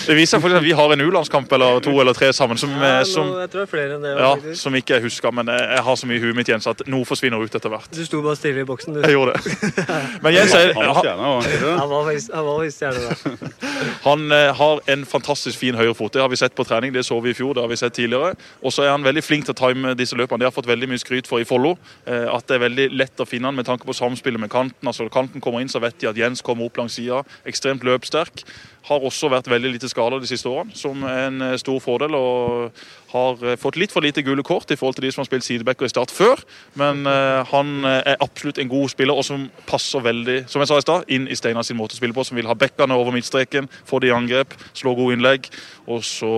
[0.07, 2.69] Det viser seg faktisk at vi har en U-landskamp eller to eller tre sammen som,
[2.71, 4.15] Ja, eh, nå, som, jeg tror det er flere enn det.
[4.17, 4.61] ja, faktisk.
[4.61, 5.31] som ikke jeg husker.
[5.31, 7.89] Men jeg, har så mye i huet mitt Jens, at noe forsvinner ut etter hvert.
[7.93, 9.01] Du sto bare stille i boksen, du.
[9.05, 9.41] Jeg gjorde det.
[10.23, 11.41] Men Jens er, Han var han, stjerne, var
[12.81, 13.53] der.
[14.07, 16.13] han eh, har en fantastisk fin høyrefot.
[16.13, 17.53] Det har vi sett på trening, det så vi i fjor.
[17.53, 18.35] det har vi sett tidligere.
[18.63, 20.41] Og så er han veldig flink til å time disse løpene.
[20.41, 21.75] De har fått veldig mye skryt for i Follo.
[22.07, 24.87] Eh, at det er veldig lett å finne han med tanke på samspillet med kanten.
[24.87, 27.23] altså Når kanten kommer inn, så vet de at Jens kommer opp langs sida.
[27.45, 28.43] Ekstremt løpssterk.
[28.87, 32.15] Har også vært veldig lite skada de siste årene, som er en eh, stor fordel.
[32.15, 32.71] Og
[33.11, 35.47] har eh, fått litt for lite gule kort i forhold til de som har spilt
[35.47, 36.39] sidebacker i Start før.
[36.79, 40.79] Men eh, han er absolutt en god spiller, og som passer veldig som jeg sa
[40.79, 42.25] i start, inn i Steinar sin måte å spille på.
[42.27, 45.51] Som vil ha bekkene over midtstreken, få det i angrep, slå gode innlegg.
[45.87, 46.31] Og så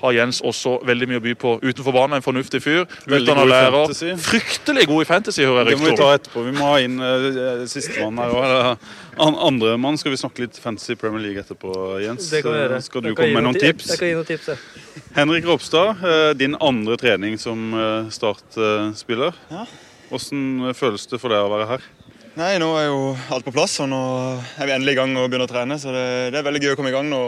[0.00, 2.18] har Jens også veldig mye å by på utenfor banen.
[2.18, 2.86] En fornuftig fyr.
[3.08, 3.76] Utdanna lærer.
[3.88, 4.14] fantasy.
[4.28, 6.44] Fryktelig god i fantasy, hører Det må vi ta etterpå.
[6.46, 8.88] Vi må ha inn uh, sistemann her òg.
[9.16, 12.28] An andre mann skal vi snakke litt fantasy Premier League etterpå, Jens.
[12.30, 12.76] Det kan vi gjøre.
[12.76, 13.88] Eh, Skal du komme med noen tips?
[13.94, 14.56] Jeg kan gi noen tips, ja.
[15.16, 17.72] Henrik Ropstad, eh, din andre trening som
[18.14, 19.34] startspiller.
[19.50, 19.64] Ja.
[20.10, 21.88] Hvordan føles det for deg å være her?
[22.38, 24.02] Nei, nå er jo alt på plass, og nå
[24.60, 25.78] er vi endelig i gang og begynner å trene.
[25.80, 27.22] Så det, det er veldig gøy å komme i gang nå.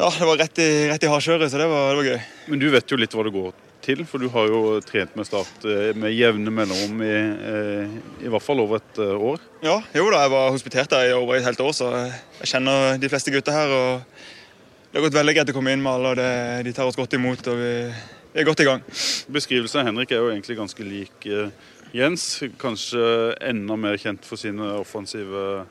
[0.00, 2.20] Ja, det var rett i, rett i hardkjøret, så det var, det var gøy.
[2.50, 3.52] Men du vet jo litt hva det går
[3.84, 7.14] til, for du har jo trent med Start eh, med jevne mellomrom i,
[7.52, 7.94] eh,
[8.26, 9.42] i hvert fall over et eh, år.
[9.64, 13.00] Ja, jo da, jeg var hospitert der i over et helt år, så jeg kjenner
[13.00, 13.74] de fleste gutta her.
[13.74, 14.22] og
[14.90, 16.30] Det har gått veldig greit å komme inn med alle, og det,
[16.68, 17.50] de tar oss godt imot.
[17.52, 17.74] og vi,
[18.34, 18.86] vi er godt i gang.
[19.32, 21.30] Beskrivelsen av Henrik er jo egentlig ganske lik
[21.96, 22.26] Jens.
[22.60, 23.02] Kanskje
[23.42, 25.64] enda mer kjent for sine offensive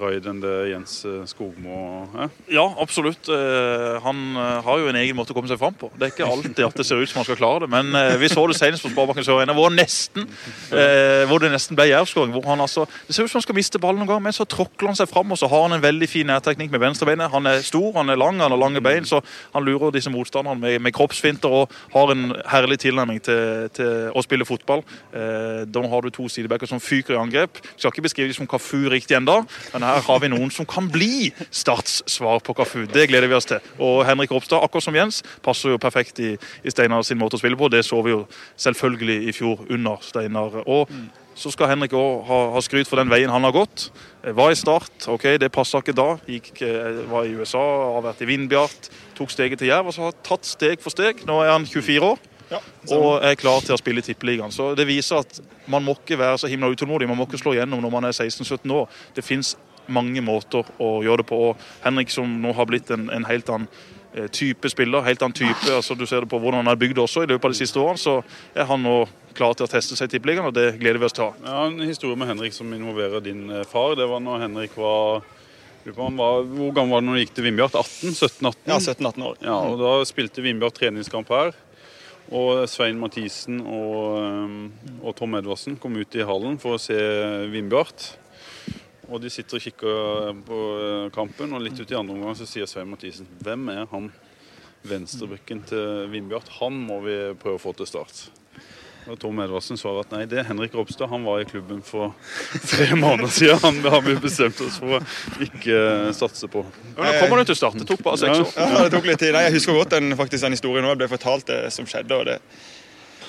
[0.00, 1.76] raid enn det Jens eh, Skogmo
[2.18, 2.32] er.
[2.52, 3.28] Ja, absolutt.
[3.30, 5.90] Eh, Han eh, har jo en egen måte å komme seg fram på.
[5.94, 8.28] Det er ikke alltid at det ser ut som han skal klare det, men vi
[8.32, 9.70] så det senest på Sparebanken Sør Arena, hvor,
[11.30, 12.34] hvor det nesten ble jervskåring.
[12.34, 14.46] Hvor han altså, det ser ut som han skal miste ballen noen gang, men så
[14.48, 17.32] tråkler han seg fram, og så har han en veldig fin nærteknikk med venstrebeinet.
[17.32, 19.22] Han er stor, han er lang, han har lange bein, så
[19.54, 24.24] han lurer disse motstanderne med, med kroppsfinter og har en herlig tilnærming til, til å
[24.24, 24.84] spille fotball.
[25.14, 27.60] Da har du to sidebacker som fyker i angrep.
[27.76, 29.40] Skal ikke beskrive dem som Kafu riktig ennå,
[29.84, 32.86] men her har vi noen som kan bli Starts svar på Kafu.
[32.88, 33.60] Det gleder vi oss til.
[33.82, 37.42] Og Henrik Ropstad, akkurat som Jens, passer jo perfekt i, i Steinar sin måte å
[37.42, 37.68] spille på.
[37.72, 38.24] Det så vi jo
[38.64, 40.62] selvfølgelig i fjor under Steinar.
[40.64, 40.90] Og
[41.36, 43.88] så skal Henrik òg ha, ha skryt for den veien han har gått.
[44.22, 46.14] Eh, Var i Start, ok, det passa ikke da.
[46.30, 47.64] Gikk, eh, var i USA,
[47.96, 48.88] har vært i Vindbjart.
[49.18, 51.26] Tok steget til Jerv og så har tatt steg for steg.
[51.28, 52.30] Nå er han 24 år
[52.92, 54.52] og er klar til å spille i Tippeligaen.
[54.52, 57.08] Så Det viser at man må ikke være så himla utålmodig.
[57.08, 58.88] Man må ikke slå igjennom når man er 16-17 år.
[59.16, 59.56] Det fins
[59.86, 61.40] mange måter å gjøre det på.
[61.50, 63.68] Og Henrik som nå har blitt en, en helt annen
[64.14, 67.02] eh, type spiller, helt annen type, altså du ser det på hvordan han er bygd
[67.04, 68.18] også i løpet av de siste årene, så
[68.54, 69.04] er han nå
[69.34, 71.38] klar til å teste seg i Tippeligaen, og det gleder vi oss til å ha.
[71.44, 73.96] Ja, En historie med Henrik som involverer din eh, far.
[73.98, 75.24] Det var når Henrik var
[75.84, 77.74] var, Hvor gammel var det når du gikk til Vindbjart?
[77.76, 78.14] 18?
[78.16, 78.54] 17-18?
[78.70, 79.36] Ja, 17-18 år.
[79.44, 81.52] Ja, og Da spilte Vindbjart treningskamp her.
[82.32, 86.96] Og Svein Mathisen og, eh, og Tom Edvardsen kom ut i hallen for å se
[87.52, 88.14] Vindbjart.
[89.08, 92.46] Og de sitter og kikker på eh, kampen, og litt ut i andre omgang så
[92.48, 94.08] sier Svein Mathisen Hvem er han
[94.84, 96.50] venstrebekken til Vindbjart?
[96.60, 98.26] Han må vi prøve å få til start.
[99.04, 101.10] Og Tom Edvardsen svarer at nei, det er Henrik Ropstad.
[101.12, 102.14] Han var i klubben for
[102.70, 103.60] tre måneder siden.
[103.60, 105.00] Han har vi bestemt oss for å
[105.44, 105.80] ikke
[106.16, 106.62] satse på.
[106.94, 107.76] Men nå kommer du til start.
[107.80, 108.54] Det tok bare seks år.
[108.56, 109.34] Ja, det tok litt tid.
[109.36, 110.88] Nei, Jeg husker godt den, faktisk, den historien.
[110.88, 112.16] Jeg ble fortalt det som skjedde.
[112.16, 112.38] og det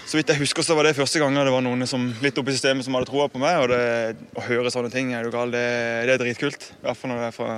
[0.05, 2.53] så vidt jeg husker så var det første gang det var noen som litt oppe
[2.53, 3.57] i systemet som hadde troa på meg.
[3.63, 5.65] og det, Å høre sånne ting er du gal, det,
[6.05, 6.69] det er dritkult.
[6.77, 7.57] I hvert fall når det er fra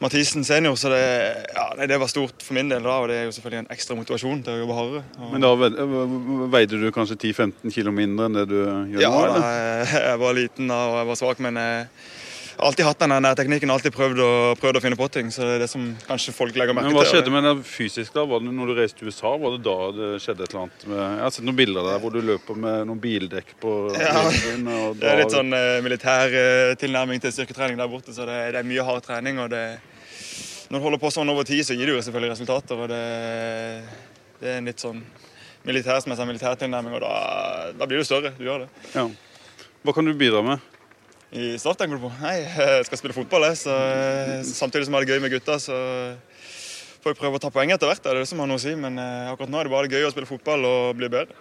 [0.00, 0.78] Mathisen senior.
[0.80, 1.02] Så det,
[1.52, 3.98] ja, det var stort for min del da, og det er jo selvfølgelig en ekstra
[3.98, 5.02] motivasjon til å jobbe hardere.
[5.18, 5.50] Og, Men da
[6.56, 9.20] veide du kanskje 10-15 kilo mindre enn det du gjør ja, nå?
[9.28, 12.16] Ja, jeg, jeg var liten da, og jeg var svak, men jeg har
[12.66, 13.70] alltid hatt den nærteknikken.
[13.72, 14.30] Alltid prøvd å,
[14.60, 15.30] prøvd å finne på ting.
[15.34, 18.14] Så det er det som kanskje folk legger merke Men Hva skjedde med det fysisk
[18.16, 18.24] da?
[18.28, 19.32] Var det når du reiste til USA?
[19.40, 20.84] Var det da det skjedde et eller annet?
[20.90, 24.26] Med, jeg har sett noen bilder der hvor du løper med noen bildekk på Ja,
[24.30, 28.62] Det er litt sånn uh, militær uh, tilnærming til styrketrening der borte, så det, det
[28.62, 29.40] er mye hard trening.
[29.44, 29.64] og det,
[30.68, 32.84] Når du holder på sånn over tid, så gir det jo selvfølgelig resultater.
[32.84, 33.02] og Det,
[34.42, 35.02] det er en litt sånn
[35.66, 37.16] militær som er sånn militær tilnærming, og da,
[37.76, 38.32] da blir du større.
[38.38, 38.70] Du gjør det.
[38.94, 39.08] Ja.
[39.84, 40.70] Hva kan du bidra med?
[41.30, 42.10] I Start, tenker du på?
[42.24, 43.60] Nei, jeg skal spille fotball, jeg.
[43.62, 43.74] Så,
[44.50, 45.76] samtidig som jeg har det gøy med gutta, så
[47.00, 48.02] får jeg prøve å ta poeng etter hvert.
[48.02, 48.74] Det er det som har noe å si.
[48.74, 51.38] Men akkurat nå er det bare gøy å spille fotball og bli bedre.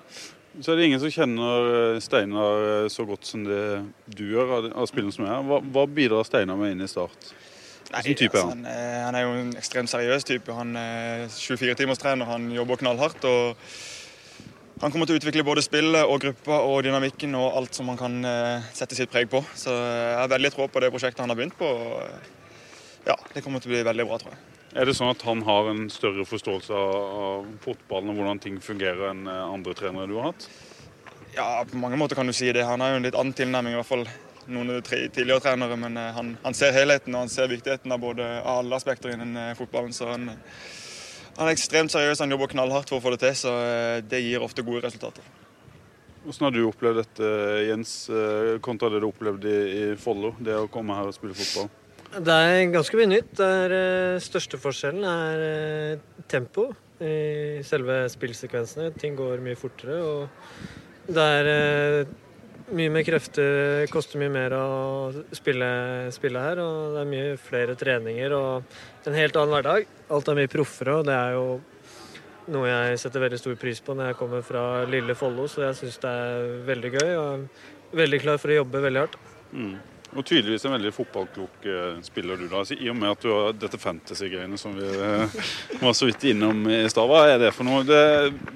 [0.59, 3.63] Så er det ingen som kjenner Steinar så godt som det
[4.13, 5.41] du gjør av spillene som er.
[5.49, 7.31] Hva, hva bidrar Steinar med inn i Start?
[7.89, 8.61] Nei, type er han?
[8.61, 10.53] Altså, han, han er jo en ekstremt seriøs type.
[10.53, 13.25] Han er 24-timerstrener, han jobber knallhardt.
[13.25, 13.57] og
[14.79, 17.99] han kommer til å utvikle både spillet og gruppa og dynamikken og alt som han
[17.99, 18.19] kan
[18.75, 19.43] sette sitt preg på.
[19.55, 21.67] Så jeg har veldig tro på det prosjektet han har begynt på.
[23.07, 24.45] Ja, Det kommer til å bli veldig bra, tror jeg.
[24.77, 29.07] Er det sånn at han har en større forståelse av fotballen og hvordan ting fungerer
[29.09, 30.45] enn andre trenere du har hatt?
[31.33, 32.65] Ja, på mange måter kan du si det.
[32.67, 34.05] Han har jo en litt annen tilnærming, i hvert fall
[34.49, 35.77] noen av de tidligere trenere.
[35.79, 39.93] Men han, han, ser helheten og han ser viktigheten av både alle aspekter innen fotballen.
[39.93, 40.29] så han
[41.39, 43.53] han er ekstremt seriøs, han jobber knallhardt for å få det til, så
[44.05, 45.23] det gir ofte gode resultater.
[46.25, 47.29] Hvordan har du opplevd dette,
[47.69, 47.93] Jens,
[48.65, 51.71] kontra det du opplevde i Follo, det å komme her og spille fotball?
[52.09, 53.31] Det er ganske mye nytt.
[53.39, 56.67] Den største forskjellen er tempo
[56.99, 58.91] i selve spillsekvensene.
[58.99, 59.99] Ting går mye fortere.
[60.03, 62.05] og det er
[62.75, 64.65] mye mer krefter, koster mye mer å
[65.35, 65.69] spille,
[66.15, 66.61] spille, her.
[66.63, 69.89] Og det er mye flere treninger og en helt annen hverdag.
[70.13, 71.45] Alt er mye proffere, og det er jo
[72.49, 75.77] noe jeg setter veldig stor pris på når jeg kommer fra lille Follo, så jeg
[75.83, 77.11] syns det er veldig gøy.
[77.19, 79.17] Og veldig klar for å jobbe veldig hardt.
[79.51, 79.73] Mm.
[80.17, 81.65] Og tydeligvis en veldig fotballklok
[82.07, 82.63] spiller du, da.
[82.73, 84.87] I og med at du har dette fantasy-greiene som vi
[85.83, 87.05] var så vidt innom i stad.
[87.11, 87.83] Hva er det for noe?
[87.85, 87.99] Det,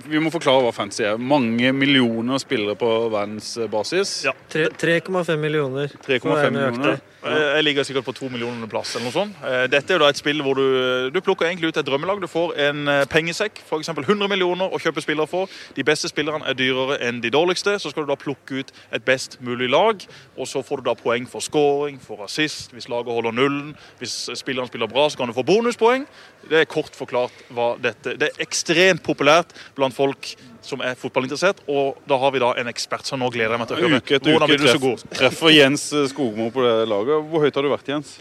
[0.10, 1.22] vi må forklare hva fantasy er.
[1.22, 4.16] Mange millioner spillere på verdensbasis.
[4.26, 4.34] Ja.
[4.50, 5.94] 3,5 millioner.
[6.08, 7.04] 3,5 millioner.
[7.24, 8.96] Jeg ligger sikkert på to millioner plass.
[8.96, 9.44] eller noe sånt.
[9.72, 12.22] Dette er jo da et spill hvor du, du plukker egentlig ut et drømmelag.
[12.22, 13.90] Du får en pengesekk, f.eks.
[13.94, 15.52] 100 millioner å kjøpe spillere for.
[15.78, 17.78] De beste spillerne er dyrere enn de dårligste.
[17.80, 20.04] Så skal du da plukke ut et best mulig lag,
[20.38, 23.74] og så får du da poeng for scoring, for assist, hvis laget holder nullen.
[24.02, 26.08] Hvis spilleren spiller bra, så kan du få bonuspoeng.
[26.50, 30.34] Det er kort forklart hva dette Det er ekstremt populært blant folk
[30.68, 33.70] som er fotballinteressert, og da har vi da en ekspert som nå gleder jeg meg
[33.72, 34.00] til å høre.
[34.02, 37.28] Uke etter uke treff, treffer Jens Skogmo på det laget.
[37.32, 38.16] Hvor høyt har du vært, Jens?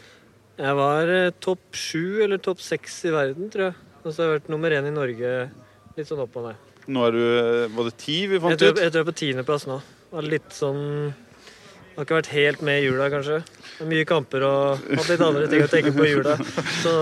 [0.60, 3.78] Jeg var eh, topp sju eller topp seks i verden, tror jeg.
[4.02, 5.32] Og så har jeg vært nummer én i Norge
[5.96, 6.70] litt sånn opp og ned.
[6.92, 7.22] Nå er du
[7.76, 8.80] Var det ti vi fant jeg tror, ut?
[8.82, 9.76] Jeg tror jeg er på tiendeplass nå.
[10.12, 10.80] Var litt sånn
[11.94, 13.38] Har ikke vært helt med i jula, kanskje.
[13.46, 16.36] Det er mye kamper og hatt litt andre ting å tenke på i jula.
[16.82, 16.94] Så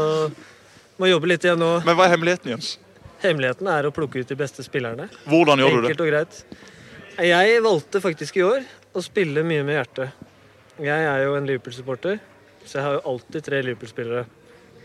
[1.00, 1.72] må jobbe litt igjen nå.
[1.86, 2.74] Men hva er hemmeligheten, Jens?
[3.20, 5.10] Hemmeligheten er å plukke ut de beste spillerne.
[5.28, 5.90] Hvordan gjør du det?
[5.90, 6.42] Enkelt og greit.
[7.20, 8.64] Jeg valgte faktisk i år
[8.96, 10.26] å spille mye med hjertet.
[10.80, 12.16] Jeg er jo en Liverpool-supporter,
[12.64, 14.24] så jeg har jo alltid tre Liverpool-spillere.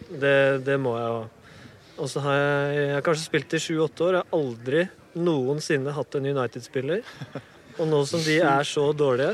[0.10, 0.36] Det,
[0.68, 1.24] det, må jeg ha.
[1.96, 4.18] Og så har jeg, jeg har kanskje spilt i sju-åtte år.
[4.18, 7.06] Jeg har aldri noensinne hatt en United-spiller.
[7.80, 9.34] Og nå som de er så dårlige,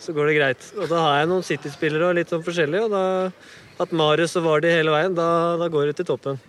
[0.00, 0.66] så går det greit.
[0.80, 3.04] Og da har jeg noen City-spillere og litt sånn forskjellig, og da
[3.76, 5.28] hatt Marius og Vardi hele veien, da,
[5.60, 6.40] da går det til toppen.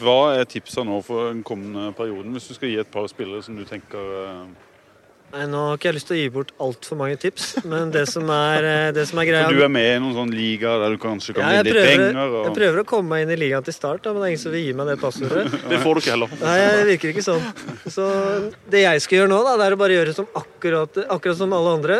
[0.00, 3.44] Hva er tipsa nå for den kommende perioden, hvis du skal gi et par spillere
[3.44, 4.46] som du tenker
[5.32, 8.04] Nei, Nå har ikke jeg lyst til å gi bort altfor mange tips, men det
[8.08, 10.94] som er, det som er greia For du er med i noen sånn liga der
[10.94, 12.20] du kanskje kan ja, vinne litt penger?
[12.22, 12.36] Og...
[12.46, 14.44] Jeg prøver å komme meg inn i ligaen til start, da, men det er ingen
[14.44, 15.56] som vil gi meg det passordet.
[15.72, 16.38] Det får du ikke heller.
[16.40, 17.42] Nei, det virker ikke sånn.
[17.90, 18.06] Så
[18.70, 21.56] det jeg skal gjøre nå, da, det er å bare gjøre som akkurat, akkurat som
[21.58, 21.98] alle andre.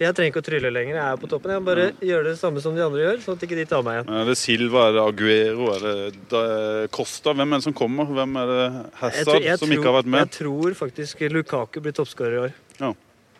[0.00, 0.96] Jeg trenger ikke å trylle lenger.
[0.98, 1.52] Jeg er på toppen.
[1.54, 3.84] Jeg må bare gjøre det samme som de andre gjør, sånn at ikke de tar
[3.86, 4.08] meg igjen.
[4.18, 5.94] Er det Silva, er det Aguero, er det
[6.32, 6.40] da,
[6.90, 7.30] Costa?
[7.38, 8.08] Hvem er det som kommer?
[8.10, 8.64] Hvem er det
[8.98, 10.24] Hazard som ikke har vært med?
[10.26, 12.56] Jeg tror faktisk Lukaku blir toppskårer i år.
[12.80, 12.90] Ja.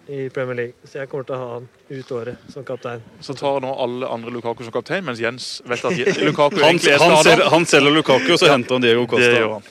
[0.04, 0.74] I Premier League.
[0.84, 3.02] Så jeg kommer til å ha han ut året som kaptein.
[3.24, 5.96] Så tar nå alle andre Lukaku som kaptein, mens Jens vet at
[6.28, 7.48] Lukaku han, egentlig er han, skada.
[7.50, 8.54] han selger Lukaku, og så Ja.
[8.54, 9.26] henter han Diego Costa.
[9.26, 9.66] Det gjør han.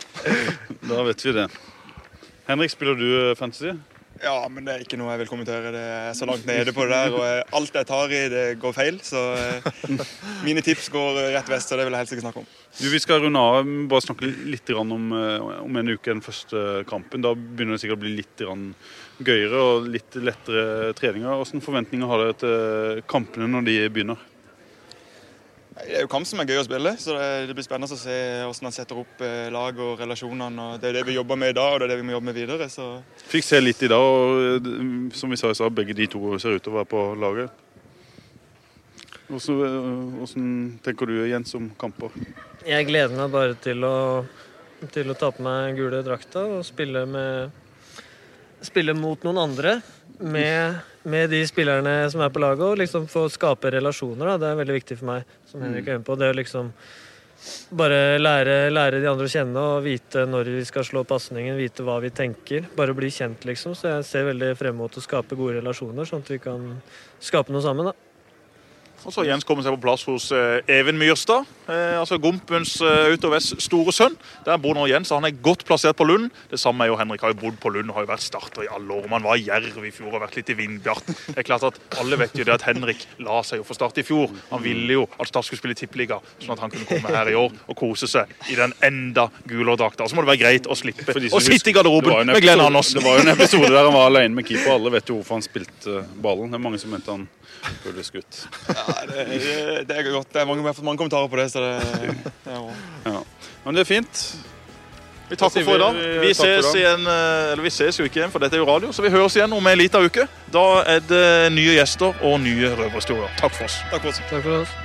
[0.89, 1.47] Da vet vi det.
[2.49, 3.71] Henrik, spiller du eh, fantasy?
[4.23, 5.71] Ja, men det er ikke noe jeg vil kommentere.
[5.73, 7.15] Det er så langt nede på det der.
[7.15, 8.99] Og eh, alt jeg tar i, det går feil.
[9.03, 9.67] Så eh,
[10.47, 12.49] mine tips går rett vest, og det vil jeg helst ikke snakke om.
[12.79, 13.71] Du, vi skal runde av.
[13.91, 17.25] Bare snakke litt om, eh, om en uke, den første kampen.
[17.25, 18.45] Da begynner det sikkert å bli litt
[19.23, 21.43] gøyere og litt lettere treninger.
[21.43, 24.29] Hvilke forventninger har dere til kampene når de begynner?
[25.73, 27.97] Det er jo kamp som er gøy å spille, så det, det blir spennende å
[27.97, 28.15] se
[28.45, 30.67] hvordan han setter opp eh, lag og relasjonene.
[30.67, 32.13] og Det er det vi jobber med i dag, og det er det vi må
[32.13, 32.67] jobbe med videre.
[32.69, 32.87] så...
[33.31, 36.37] Fikk se litt i dag, og eh, som vi sa i stad, begge de to
[36.37, 37.63] ser ut til å være på laget.
[39.31, 40.53] Hvordan, eh, hvordan
[40.85, 42.13] tenker du, Jens, om kamper?
[42.69, 43.97] Jeg gleder meg bare til å,
[44.93, 47.59] til å ta på meg gule drakta og spille med
[48.63, 49.73] Spille mot noen andre
[50.23, 54.33] med, med de spillerne som er på laget, og liksom få skape relasjoner.
[54.33, 54.37] Da.
[54.41, 56.17] Det er veldig viktig for meg, som Henrik er inne på.
[56.19, 56.71] Det å liksom
[57.75, 61.83] bare lære, lære de andre å kjenne og vite når vi skal slå pasningen, vite
[61.83, 62.69] hva vi tenker.
[62.77, 63.75] Bare bli kjent, liksom.
[63.75, 66.69] Så jeg ser veldig frem mot å skape gode relasjoner, sånn at vi kan
[67.19, 67.91] skape noe sammen.
[67.91, 68.12] da.
[69.03, 72.77] Og så har Jens kommet seg på plass hos eh, Even Myrstad, eh, altså Gompens
[72.83, 74.15] eh, Vest store sønn.
[74.45, 76.29] Der bor nå Jens, og han er godt plassert på Lund.
[76.51, 78.65] Det samme er jo Henrik, har jo bodd på Lund og har jo vært starter
[78.65, 79.07] i alle år.
[79.11, 81.09] Man var i Jerv i fjor og vært litt i Vindbjart.
[81.33, 83.99] Det er klart at Alle vet jo det at Henrik la seg jo for Start
[83.99, 84.31] i fjor.
[84.51, 87.37] Han ville jo at Start skulle spille tippeliga, sånn at han kunne komme her i
[87.39, 90.07] år og kose seg i den enda gulere drakta.
[90.07, 92.99] Så må det være greit å slippe å sitte i garderoben en med Glenn Andersen.
[92.99, 94.75] Det var jo en episode der han var alene med keeper.
[94.77, 96.53] Alle vet jo hvorfor han spilte ballen.
[96.53, 97.27] Det er mange som mente han
[97.83, 98.39] burde skutt.
[98.69, 100.29] Ja, det, det, det er godt.
[100.33, 101.73] Det er mange, vi har fått mange kommentarer på det, så det,
[102.45, 102.73] det er bra.
[103.13, 103.21] Ja.
[103.65, 104.23] Men det er fint.
[105.29, 105.99] Vi takker for i dag.
[106.21, 108.91] Vi- ses, igjen, eh, eller vi ses jo ikke igjen, for dette er jo radio,
[108.93, 110.27] så vi høres igjen om en liten uke.
[110.53, 110.63] Da
[110.95, 111.23] er det
[111.55, 113.31] nye gjester og nye røverhistorier.
[113.39, 113.79] Takk for oss.
[113.89, 114.19] Takk for oss.
[114.29, 114.75] Takk for oss.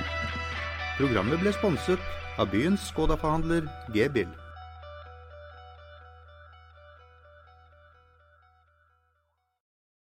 [0.97, 1.99] Programmet ble sponset
[2.39, 4.31] av byens Skoda-forhandler G-bil.